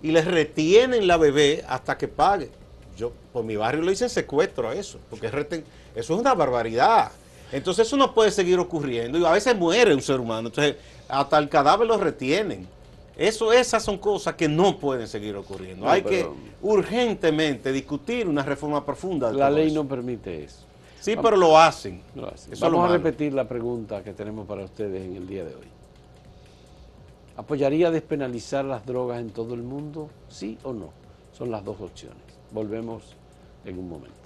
y 0.00 0.12
les 0.12 0.26
retienen 0.26 1.08
la 1.08 1.16
bebé 1.16 1.64
hasta 1.68 1.98
que 1.98 2.06
pague. 2.06 2.50
Yo 2.96 3.10
por 3.32 3.42
mi 3.44 3.56
barrio 3.56 3.82
le 3.82 3.90
dicen 3.90 4.08
secuestro 4.08 4.68
a 4.68 4.74
eso, 4.76 5.00
porque 5.10 5.28
reten- 5.28 5.64
eso 5.96 6.14
es 6.14 6.20
una 6.20 6.34
barbaridad. 6.34 7.10
Entonces 7.50 7.88
eso 7.88 7.96
no 7.96 8.14
puede 8.14 8.30
seguir 8.30 8.60
ocurriendo 8.60 9.18
y 9.18 9.24
a 9.24 9.32
veces 9.32 9.56
muere 9.56 9.92
un 9.92 10.02
ser 10.02 10.20
humano, 10.20 10.48
entonces 10.50 10.76
hasta 11.08 11.36
el 11.38 11.48
cadáver 11.48 11.88
lo 11.88 11.96
retienen. 11.96 12.68
Eso, 13.16 13.50
esas 13.52 13.82
son 13.82 13.96
cosas 13.96 14.34
que 14.34 14.48
no 14.48 14.78
pueden 14.78 15.08
seguir 15.08 15.34
ocurriendo. 15.36 15.86
No, 15.86 15.90
Hay 15.90 16.02
que 16.02 16.26
urgentemente 16.60 17.72
discutir 17.72 18.28
una 18.28 18.42
reforma 18.42 18.84
profunda. 18.84 19.30
de 19.30 19.38
la 19.38 19.50
ley 19.50 19.68
eso. 19.68 19.82
no 19.82 19.88
permite 19.88 20.44
eso. 20.44 20.64
Sí, 21.00 21.16
pero 21.22 21.36
lo 21.36 21.56
hacen. 21.58 22.02
Lo 22.14 22.26
hace. 22.28 22.52
Eso 22.52 22.54
es 22.54 22.60
lo 22.60 22.70
Vamos 22.78 22.90
a 22.90 22.92
repetir 22.92 23.32
la 23.32 23.48
pregunta 23.48 24.02
que 24.02 24.12
tenemos 24.12 24.46
para 24.46 24.64
ustedes 24.64 25.04
en 25.04 25.16
el 25.16 25.26
día 25.26 25.44
de 25.44 25.54
hoy. 25.54 25.66
¿Apoyaría 27.36 27.90
despenalizar 27.90 28.64
las 28.64 28.84
drogas 28.84 29.20
en 29.20 29.30
todo 29.30 29.54
el 29.54 29.62
mundo? 29.62 30.10
¿Sí 30.28 30.58
o 30.62 30.72
no? 30.72 30.90
Son 31.32 31.50
las 31.50 31.64
dos 31.64 31.80
opciones. 31.80 32.18
Volvemos 32.50 33.14
en 33.64 33.78
un 33.78 33.88
momento. 33.88 34.16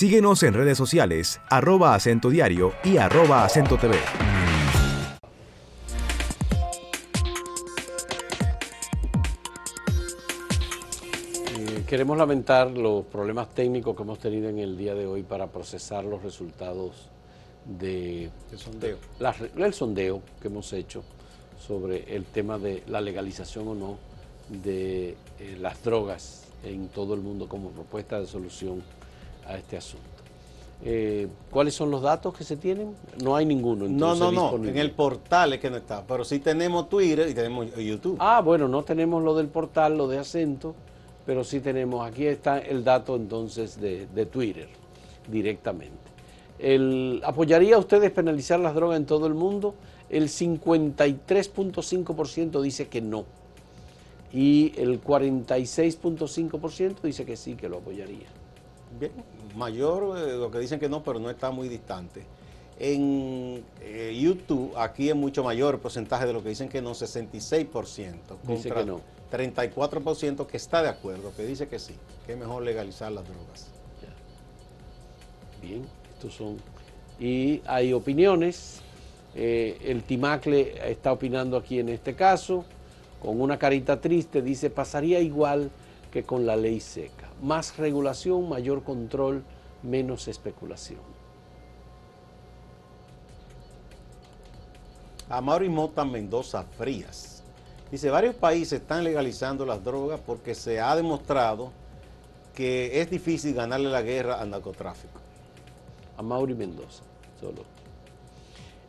Síguenos 0.00 0.42
en 0.42 0.52
redes 0.52 0.76
sociales, 0.76 1.40
arroba 1.48 1.94
acento 1.94 2.28
diario 2.28 2.74
y 2.84 2.98
arroba 2.98 3.46
acento 3.46 3.78
TV. 3.78 3.96
Eh, 11.58 11.84
queremos 11.86 12.16
lamentar 12.18 12.70
los 12.70 13.04
problemas 13.06 13.48
técnicos 13.54 13.96
que 13.96 14.02
hemos 14.02 14.18
tenido 14.18 14.48
en 14.48 14.58
el 14.58 14.76
día 14.76 14.94
de 14.94 15.06
hoy 15.06 15.22
para 15.22 15.46
procesar 15.48 16.04
los 16.04 16.22
resultados 16.22 17.08
de 17.64 18.30
El 18.52 18.58
sondeo. 18.58 18.98
la- 19.18 19.34
el 19.56 19.74
sondeo 19.74 20.22
que 20.40 20.48
hemos 20.48 20.72
hecho 20.72 21.02
sobre 21.58 22.14
el 22.14 22.24
tema 22.24 22.58
de 22.58 22.82
la 22.86 23.00
legalización 23.00 23.66
o 23.68 23.74
no 23.74 23.98
de 24.48 25.16
eh, 25.40 25.56
las 25.60 25.82
drogas 25.82 26.44
en 26.64 26.88
todo 26.88 27.14
el 27.14 27.20
mundo 27.20 27.48
como 27.48 27.70
propuesta 27.70 28.20
de 28.20 28.26
solución 28.26 28.82
a 29.46 29.56
este 29.56 29.76
asunto. 29.76 30.04
Eh, 30.84 31.26
¿Cuáles 31.50 31.74
son 31.74 31.90
los 31.90 32.02
datos 32.02 32.36
que 32.36 32.44
se 32.44 32.56
tienen? 32.56 32.94
No 33.22 33.34
hay 33.34 33.46
ninguno. 33.46 33.86
No, 33.86 33.90
entonces, 33.90 34.20
no, 34.20 34.32
no. 34.32 34.42
disponible. 34.42 34.72
En 34.72 34.78
el 34.78 34.90
portal 34.90 35.54
es 35.54 35.60
que 35.60 35.70
no 35.70 35.76
está. 35.76 36.04
Pero 36.06 36.24
sí 36.24 36.38
tenemos 36.38 36.88
Twitter 36.88 37.28
y 37.28 37.34
tenemos 37.34 37.74
YouTube. 37.76 38.16
Ah, 38.20 38.42
bueno, 38.42 38.68
no 38.68 38.82
tenemos 38.82 39.22
lo 39.22 39.34
del 39.34 39.48
portal, 39.48 39.96
lo 39.96 40.06
de 40.06 40.18
acento, 40.18 40.74
pero 41.24 41.44
sí 41.44 41.60
tenemos, 41.60 42.06
aquí 42.06 42.26
está 42.26 42.58
el 42.58 42.84
dato 42.84 43.16
entonces 43.16 43.80
de, 43.80 44.06
de 44.06 44.26
Twitter 44.26 44.68
directamente. 45.28 45.96
El, 46.58 47.22
¿Apoyaría 47.24 47.78
usted 47.78 48.00
despenalizar 48.00 48.60
las 48.60 48.74
drogas 48.74 48.98
en 48.98 49.06
todo 49.06 49.26
el 49.26 49.34
mundo? 49.34 49.74
El 50.08 50.28
53.5% 50.28 52.60
dice 52.60 52.88
que 52.88 53.00
no. 53.00 53.24
Y 54.32 54.72
el 54.76 55.02
46.5% 55.02 57.00
dice 57.02 57.24
que 57.24 57.36
sí, 57.36 57.54
que 57.54 57.68
lo 57.68 57.78
apoyaría. 57.78 58.26
Bien, 58.98 59.12
mayor 59.54 60.18
eh, 60.18 60.36
lo 60.36 60.50
que 60.50 60.58
dicen 60.58 60.80
que 60.80 60.88
no, 60.88 61.02
pero 61.02 61.18
no 61.18 61.30
está 61.30 61.50
muy 61.50 61.68
distante. 61.68 62.24
En 62.78 63.64
eh, 63.80 64.18
YouTube, 64.18 64.76
aquí 64.76 65.08
es 65.08 65.16
mucho 65.16 65.42
mayor 65.42 65.74
el 65.74 65.80
porcentaje 65.80 66.26
de 66.26 66.32
lo 66.32 66.42
que 66.42 66.50
dicen 66.50 66.68
que 66.68 66.82
no, 66.82 66.92
66%. 66.92 67.70
Dice 67.72 68.18
contra 68.44 68.74
que 68.74 68.84
no. 68.84 69.00
34% 69.32 70.46
que 70.46 70.56
está 70.56 70.82
de 70.82 70.88
acuerdo, 70.88 71.32
que 71.34 71.44
dice 71.44 71.68
que 71.68 71.78
sí, 71.78 71.94
que 72.26 72.32
es 72.32 72.38
mejor 72.38 72.62
legalizar 72.62 73.10
las 73.12 73.24
drogas. 73.24 73.68
Bien, 75.60 75.84
estos 76.14 76.34
son. 76.34 76.58
Y 77.18 77.62
hay 77.66 77.92
opiniones. 77.92 78.82
eh, 79.34 79.78
el 79.84 80.02
Timacle 80.02 80.90
está 80.90 81.12
opinando 81.12 81.56
aquí 81.56 81.78
en 81.78 81.88
este 81.88 82.14
caso, 82.14 82.64
con 83.20 83.40
una 83.40 83.58
carita 83.58 84.00
triste, 84.00 84.42
dice, 84.42 84.70
pasaría 84.70 85.20
igual 85.20 85.70
que 86.12 86.22
con 86.22 86.46
la 86.46 86.56
ley 86.56 86.80
seca. 86.80 87.25
Más 87.42 87.76
regulación, 87.76 88.48
mayor 88.48 88.82
control, 88.82 89.44
menos 89.82 90.28
especulación. 90.28 91.00
A 95.28 95.40
Mauri 95.40 95.68
Mota 95.68 96.04
Mendoza 96.04 96.62
Frías. 96.62 97.42
Dice, 97.90 98.10
varios 98.10 98.34
países 98.34 98.80
están 98.80 99.04
legalizando 99.04 99.64
las 99.66 99.82
drogas 99.82 100.20
porque 100.24 100.54
se 100.54 100.80
ha 100.80 100.94
demostrado 100.96 101.72
que 102.54 103.00
es 103.00 103.10
difícil 103.10 103.54
ganarle 103.54 103.90
la 103.90 104.02
guerra 104.02 104.40
al 104.40 104.50
narcotráfico. 104.50 105.20
A 106.16 106.22
Mauri 106.22 106.54
Mendoza, 106.54 107.02
solo. 107.38 107.64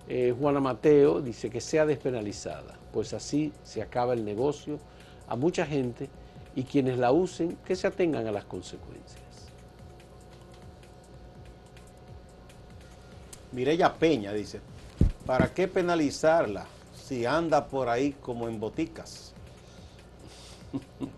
Eh, 0.07 0.33
Juana 0.39 0.62
Mateo 0.62 1.21
dice 1.21 1.49
que 1.49 1.60
sea 1.60 1.86
despenalizada, 1.86 2.75
pues 2.93 3.13
así 3.13 3.51
se 3.63 3.81
acaba 3.81 4.13
el 4.13 4.23
negocio 4.23 4.79
a 5.27 5.36
mucha 5.36 5.65
gente 5.65 6.10
y 6.58 6.63
quienes 6.63 6.98
la 6.98 7.12
usen 7.12 7.56
que 7.63 7.76
se 7.76 7.86
atengan 7.86 8.26
a 8.26 8.32
las 8.32 8.43
consecuencias. 8.46 9.22
Mireya 13.52 13.93
Peña 13.93 14.34
dice, 14.34 14.60
¿para 15.28 15.54
qué 15.54 15.67
penalizarla 15.67 16.65
si 16.96 17.28
anda 17.28 17.67
por 17.67 17.89
ahí 17.89 18.13
como 18.13 18.48
en 18.48 18.60
boticas? 18.60 19.34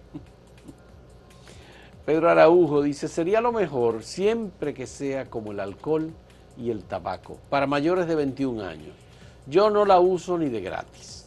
Pedro 2.06 2.30
Araujo 2.30 2.82
dice, 2.82 3.08
sería 3.08 3.40
lo 3.40 3.54
mejor 3.54 4.04
siempre 4.04 4.74
que 4.74 4.88
sea 4.88 5.30
como 5.30 5.54
el 5.54 5.62
alcohol 5.62 6.12
y 6.58 6.70
el 6.70 6.84
tabaco, 6.84 7.38
para 7.50 7.66
mayores 7.66 8.08
de 8.08 8.16
21 8.16 8.62
años. 8.62 8.94
Yo 9.48 9.70
no 9.70 9.86
la 9.86 10.02
uso 10.02 10.38
ni 10.38 10.50
de 10.50 10.60
gratis. 10.60 11.19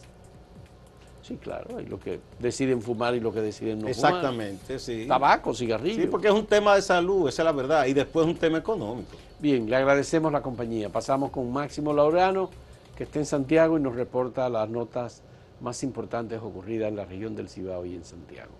Sí, 1.23 1.37
claro, 1.37 1.77
hay 1.77 1.85
los 1.85 2.01
que 2.01 2.19
deciden 2.37 2.81
fumar 2.81 3.15
y 3.15 3.21
los 3.21 3.33
que 3.33 3.39
deciden 3.39 3.79
no 3.79 3.87
fumar. 3.87 3.89
Exactamente, 3.89 4.77
sí. 4.77 5.05
Tabaco, 5.07 5.53
cigarrillo. 5.53 6.01
Sí, 6.01 6.07
porque 6.07 6.27
es 6.27 6.33
un 6.33 6.45
tema 6.45 6.75
de 6.75 6.81
salud, 6.81 7.29
esa 7.29 7.43
es 7.43 7.45
la 7.45 7.53
verdad, 7.53 7.85
y 7.85 7.93
después 7.93 8.27
es 8.27 8.33
un 8.33 8.37
tema 8.37 8.57
económico. 8.57 9.15
Bien, 9.39 9.69
le 9.69 9.75
agradecemos 9.77 10.33
la 10.33 10.41
compañía. 10.41 10.89
Pasamos 10.89 11.31
con 11.31 11.49
Máximo 11.49 11.93
Laureano, 11.93 12.49
que 12.97 13.05
está 13.05 13.19
en 13.19 13.25
Santiago 13.25 13.77
y 13.77 13.81
nos 13.81 13.95
reporta 13.95 14.49
las 14.49 14.69
notas 14.69 15.21
más 15.61 15.81
importantes 15.83 16.41
ocurridas 16.41 16.89
en 16.89 16.97
la 16.97 17.05
región 17.05 17.37
del 17.37 17.47
Cibao 17.47 17.85
y 17.85 17.95
en 17.95 18.03
Santiago. 18.03 18.51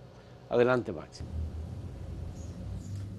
Adelante, 0.48 0.90
Máximo. 0.90 1.28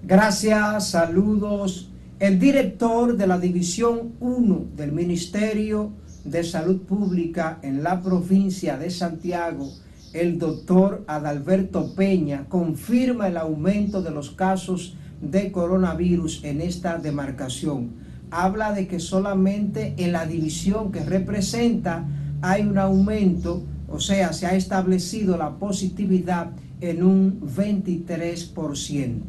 Gracias, 0.02 0.90
saludos. 0.90 1.88
El 2.18 2.40
director 2.40 3.16
de 3.16 3.26
la 3.28 3.38
División 3.38 4.14
1 4.18 4.64
del 4.74 4.90
Ministerio 4.90 5.92
de 6.26 6.42
Salud 6.44 6.82
Pública 6.82 7.58
en 7.62 7.82
la 7.82 8.02
provincia 8.02 8.76
de 8.76 8.90
Santiago, 8.90 9.72
el 10.12 10.38
doctor 10.38 11.04
Adalberto 11.06 11.94
Peña, 11.94 12.46
confirma 12.48 13.28
el 13.28 13.36
aumento 13.36 14.02
de 14.02 14.10
los 14.10 14.30
casos 14.30 14.96
de 15.20 15.52
coronavirus 15.52 16.42
en 16.44 16.60
esta 16.60 16.98
demarcación. 16.98 17.90
Habla 18.30 18.72
de 18.72 18.88
que 18.88 18.98
solamente 18.98 19.94
en 19.98 20.12
la 20.12 20.26
división 20.26 20.90
que 20.90 21.00
representa 21.00 22.04
hay 22.42 22.62
un 22.62 22.78
aumento, 22.78 23.62
o 23.88 24.00
sea, 24.00 24.32
se 24.32 24.46
ha 24.46 24.54
establecido 24.54 25.36
la 25.36 25.58
positividad 25.58 26.50
en 26.80 27.02
un 27.04 27.40
23%. 27.40 29.20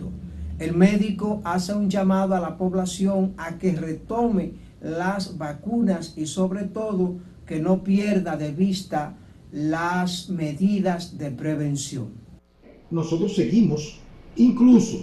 El 0.60 0.74
médico 0.76 1.42
hace 1.44 1.74
un 1.74 1.90
llamado 1.90 2.34
a 2.34 2.40
la 2.40 2.58
población 2.58 3.34
a 3.38 3.58
que 3.60 3.74
retome 3.74 4.54
las 4.82 5.38
vacunas 5.38 6.14
y 6.18 6.26
sobre 6.26 6.66
todo 6.66 7.16
que 7.46 7.60
no 7.60 7.84
pierda 7.84 8.38
de 8.38 8.52
vista 8.52 9.18
las 9.52 10.30
medidas 10.30 11.18
de 11.18 11.32
prevención. 11.32 12.10
Nosotros 12.92 13.36
seguimos, 13.36 14.00
incluso 14.36 15.00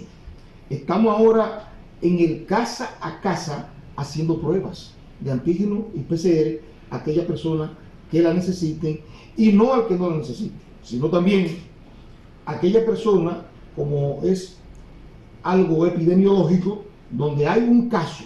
estamos 0.69 1.15
ahora 1.15 1.71
en 2.01 2.19
el 2.19 2.45
casa 2.45 2.97
a 3.01 3.19
casa 3.21 3.69
haciendo 3.95 4.39
pruebas 4.39 4.93
de 5.19 5.31
antígeno 5.31 5.87
y 5.93 5.99
PCR 5.99 6.61
a 6.91 6.97
aquella 6.97 7.25
persona 7.25 7.77
que 8.11 8.21
la 8.21 8.33
necesiten 8.33 8.99
y 9.35 9.51
no 9.51 9.73
al 9.73 9.87
que 9.87 9.95
no 9.95 10.09
la 10.09 10.17
necesite, 10.17 10.55
sino 10.83 11.09
también 11.09 11.57
a 12.45 12.53
aquella 12.53 12.85
persona 12.85 13.45
como 13.75 14.19
es 14.23 14.57
algo 15.43 15.85
epidemiológico 15.85 16.83
donde 17.11 17.47
hay 17.47 17.61
un 17.61 17.89
caso 17.89 18.23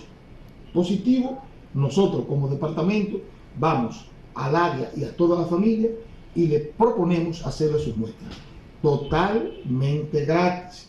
positivo, 0.73 1.41
nosotros 1.73 2.25
como 2.27 2.47
departamento 2.47 3.19
vamos 3.59 4.05
al 4.35 4.55
área 4.55 4.91
y 4.95 5.03
a 5.03 5.15
toda 5.15 5.41
la 5.41 5.47
familia 5.47 5.89
y 6.35 6.47
le 6.47 6.59
proponemos 6.59 7.45
hacerle 7.45 7.79
sus 7.79 7.95
muestras 7.97 8.49
totalmente 8.81 10.25
gratis. 10.25 10.87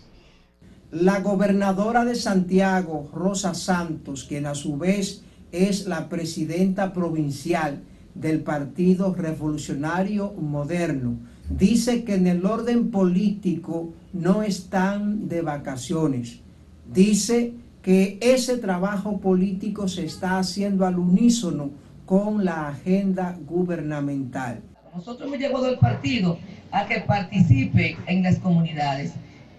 La 0.90 1.20
gobernadora 1.20 2.04
de 2.04 2.14
Santiago, 2.14 3.08
Rosa 3.12 3.54
Santos, 3.54 4.24
quien 4.24 4.46
a 4.46 4.54
su 4.54 4.76
vez 4.76 5.22
es 5.52 5.86
la 5.86 6.08
presidenta 6.08 6.92
provincial 6.92 7.82
del 8.14 8.40
Partido 8.40 9.14
Revolucionario 9.14 10.32
Moderno, 10.32 11.18
dice 11.48 12.04
que 12.04 12.14
en 12.14 12.26
el 12.26 12.44
orden 12.44 12.90
político 12.90 13.92
no 14.12 14.42
están 14.42 15.28
de 15.28 15.42
vacaciones. 15.42 16.40
Dice 16.92 17.54
que 17.82 18.18
ese 18.20 18.58
trabajo 18.58 19.18
político 19.18 19.88
se 19.88 20.04
está 20.04 20.38
haciendo 20.38 20.86
al 20.86 20.98
unísono 20.98 21.70
con 22.04 22.44
la 22.44 22.68
agenda 22.68 23.36
gubernamental. 23.46 24.60
Nosotros 24.94 25.28
hemos 25.28 25.38
llevado 25.38 25.66
al 25.66 25.78
partido 25.78 26.38
a 26.72 26.86
que 26.86 27.00
participe 27.00 27.96
en 28.06 28.22
las 28.22 28.38
comunidades, 28.38 29.12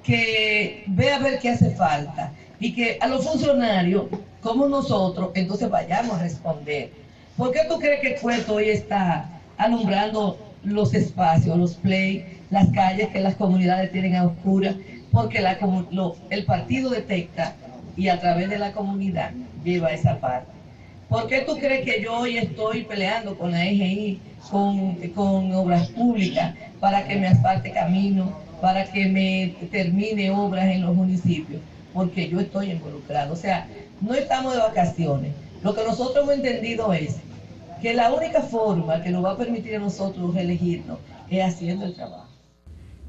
que 0.04 0.84
vea 0.88 1.20
ver 1.20 1.40
qué 1.40 1.50
hace 1.50 1.72
falta 1.72 2.34
y 2.60 2.74
que 2.74 2.98
a 3.00 3.08
los 3.08 3.26
funcionarios, 3.26 4.06
como 4.42 4.68
nosotros, 4.68 5.32
entonces 5.34 5.70
vayamos 5.70 6.18
a 6.18 6.24
responder. 6.24 6.92
¿Por 7.38 7.52
qué 7.52 7.62
tú 7.68 7.80
crees 7.80 8.02
que 8.02 8.20
Puerto 8.22 8.56
hoy 8.56 8.70
está 8.70 9.42
alumbrando 9.58 10.38
los 10.64 10.94
espacios, 10.94 11.58
los 11.58 11.76
play, 11.76 12.40
las 12.52 12.70
calles 12.72 13.08
que 13.10 13.22
las 13.22 13.36
comunidades 13.36 13.92
tienen 13.92 14.16
a 14.16 14.26
oscuras? 14.26 14.76
Porque 15.12 15.40
el 16.30 16.46
partido 16.46 16.90
detecta 16.90 17.56
y 17.98 18.08
a 18.08 18.20
través 18.20 18.50
de 18.50 18.60
la 18.60 18.72
comunidad 18.72 19.32
lleva 19.64 19.92
esa 19.92 20.20
parte. 20.20 20.52
¿Por 21.10 21.28
qué 21.28 21.42
tú 21.42 21.58
crees 21.58 21.84
que 21.84 22.02
yo 22.02 22.20
hoy 22.20 22.38
estoy 22.38 22.84
peleando 22.84 23.38
con 23.38 23.52
la 23.52 23.66
EGI, 23.66 24.20
con, 24.50 24.96
con 25.10 25.54
obras 25.54 25.90
públicas, 25.90 26.56
para 26.80 27.06
que 27.06 27.18
me 27.18 27.28
asfalte 27.28 27.72
camino, 27.72 28.34
para 28.62 28.86
que 28.86 29.08
me 29.08 29.56
termine 29.72 30.32
obras 30.32 30.68
en 30.68 30.84
los 30.84 30.96
municipios? 30.96 31.62
Porque 31.94 32.30
yo 32.30 32.40
estoy 32.40 32.72
involucrado. 32.72 33.34
O 33.34 33.36
sea, 33.36 33.68
no 34.00 34.14
estamos 34.14 34.54
de 34.54 34.60
vacaciones. 34.60 35.34
Lo 35.64 35.76
que 35.76 35.84
nosotros 35.84 36.24
hemos 36.24 36.36
entendido 36.36 36.94
es 36.94 37.18
que 37.82 37.94
la 37.94 38.14
única 38.14 38.42
forma 38.42 39.02
que 39.02 39.10
nos 39.10 39.26
va 39.26 39.32
a 39.32 39.38
permitir 39.38 39.76
a 39.76 39.80
nosotros 39.80 40.36
elegirnos 40.38 41.00
es 41.30 41.44
haciendo 41.44 41.86
el 41.86 41.94
trabajo. 41.94 42.28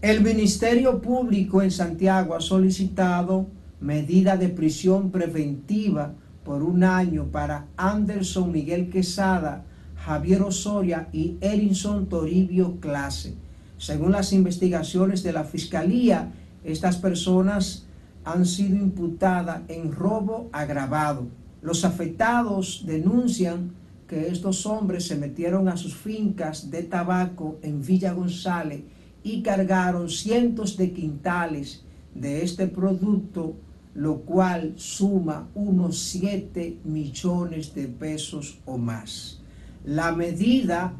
El 0.01 0.23
Ministerio 0.23 1.01
Público 1.01 1.63
en 1.63 1.71
Santiago 1.71 2.35
ha 2.35 2.41
solicitado 2.41 3.47
medida 3.83 4.37
de 4.37 4.49
prisión 4.49 5.11
preventiva 5.11 6.15
por 6.45 6.63
un 6.63 6.85
año 6.85 7.27
para 7.27 7.67
Anderson 7.77 8.53
Miguel 8.53 8.89
Quesada, 8.91 9.65
Javier 9.97 10.43
Osoria 10.43 11.09
y 11.13 11.37
Erinson 11.41 12.07
Toribio 12.07 12.79
Clase. 12.81 13.35
Según 13.79 14.13
las 14.13 14.33
investigaciones 14.33 15.25
de 15.25 15.33
la 15.33 15.45
Fiscalía, 15.45 16.33
estas 16.63 16.97
personas 16.97 17.87
han 18.25 18.47
sido 18.47 18.77
imputadas 18.77 19.63
en 19.67 19.91
robo 19.91 20.49
agravado. 20.53 21.27
Los 21.61 21.85
afectados 21.85 22.85
denuncian 22.87 23.73
que 24.07 24.29
estos 24.29 24.65
hombres 24.67 25.07
se 25.07 25.17
metieron 25.17 25.69
a 25.69 25.77
sus 25.77 25.97
fincas 25.97 26.71
de 26.71 26.85
tabaco 26.85 27.59
en 27.63 27.83
Villa 27.83 28.13
González 28.13 28.83
y 29.25 29.43
cargaron 29.43 30.09
cientos 30.09 30.77
de 30.77 30.93
quintales 30.93 31.83
de 32.15 32.45
este 32.45 32.69
producto 32.69 33.57
lo 33.95 34.21
cual 34.21 34.75
suma 34.77 35.49
unos 35.55 35.99
7 35.99 36.79
millones 36.85 37.75
de 37.75 37.89
pesos 37.89 38.59
o 38.65 38.79
más. 38.79 39.41
La 39.85 40.13
medida 40.13 40.95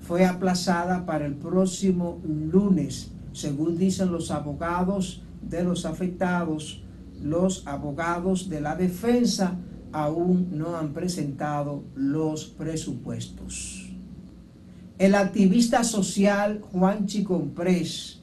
fue 0.00 0.24
aplazada 0.24 1.06
para 1.06 1.26
el 1.26 1.34
próximo 1.34 2.20
lunes, 2.24 3.10
según 3.32 3.78
dicen 3.78 4.10
los 4.10 4.30
abogados 4.30 5.22
de 5.42 5.64
los 5.64 5.84
afectados. 5.86 6.82
Los 7.22 7.66
abogados 7.66 8.48
de 8.48 8.60
la 8.60 8.76
defensa 8.76 9.56
aún 9.92 10.48
no 10.52 10.76
han 10.76 10.92
presentado 10.92 11.82
los 11.94 12.44
presupuestos. 12.44 13.86
El 14.98 15.14
activista 15.14 15.84
social 15.84 16.60
Juan 16.72 17.06
Chicomprés 17.06 18.20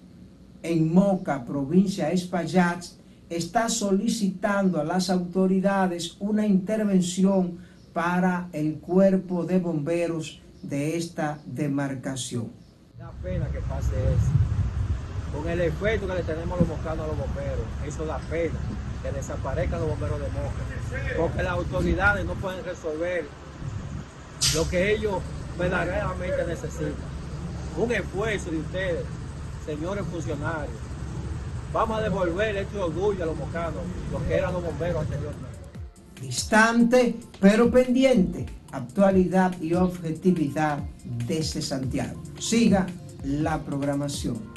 en 0.62 0.94
Moca, 0.94 1.46
provincia 1.46 2.08
de 2.08 2.16
Espaillat, 2.16 2.84
está 3.30 3.70
solicitando 3.70 4.80
a 4.80 4.84
las 4.84 5.10
autoridades 5.10 6.18
una 6.20 6.46
intervención 6.46 7.60
para 7.94 8.50
el 8.52 8.76
cuerpo 8.76 9.46
de 9.46 9.60
bomberos 9.60 10.42
de 10.62 10.98
esta 10.98 11.40
demarcación. 11.46 12.52
Da 12.98 13.12
pena 13.24 13.48
que 13.50 13.60
pase 13.60 13.96
eso. 13.96 14.32
Con 15.34 15.50
el 15.50 15.62
efecto 15.62 16.08
que 16.08 16.14
le 16.14 16.24
tenemos 16.24 16.60
los 16.60 16.68
moscanos 16.68 17.06
a 17.06 17.08
los 17.08 17.18
bomberos, 17.18 17.66
eso 17.86 18.06
da 18.06 18.18
pena 18.30 18.60
que 19.04 19.12
desaparezcan 19.12 19.80
los 19.80 19.90
bomberos 19.90 20.20
de 20.20 20.28
Moca. 20.28 21.18
Porque 21.18 21.44
las 21.44 21.54
autoridades 21.54 22.26
no 22.26 22.34
pueden 22.34 22.64
resolver 22.66 23.26
lo 24.56 24.70
que 24.70 24.94
ellos 24.94 25.22
verdaderamente 25.58 26.46
necesitan. 26.48 27.16
Un 27.78 27.92
esfuerzo 27.92 28.52
de 28.52 28.58
ustedes, 28.58 29.06
señores 29.66 30.06
funcionarios, 30.12 30.85
Vamos 31.76 32.00
a 32.00 32.04
devolver 32.04 32.56
este 32.56 32.78
orgullo 32.78 33.24
a 33.24 33.26
los 33.26 33.36
mocanos, 33.36 33.82
los 34.10 34.22
que 34.24 34.36
eran 34.36 34.54
los 34.54 34.64
bomberos 34.64 35.02
anteriormente. 35.02 35.58
Distante, 36.22 37.18
pero 37.42 37.70
pendiente. 37.70 38.46
Actualidad 38.72 39.54
y 39.62 39.74
objetividad 39.74 40.80
desde 41.04 41.62
Santiago. 41.62 42.24
Siga 42.40 42.88
la 43.26 43.60
programación. 43.60 44.55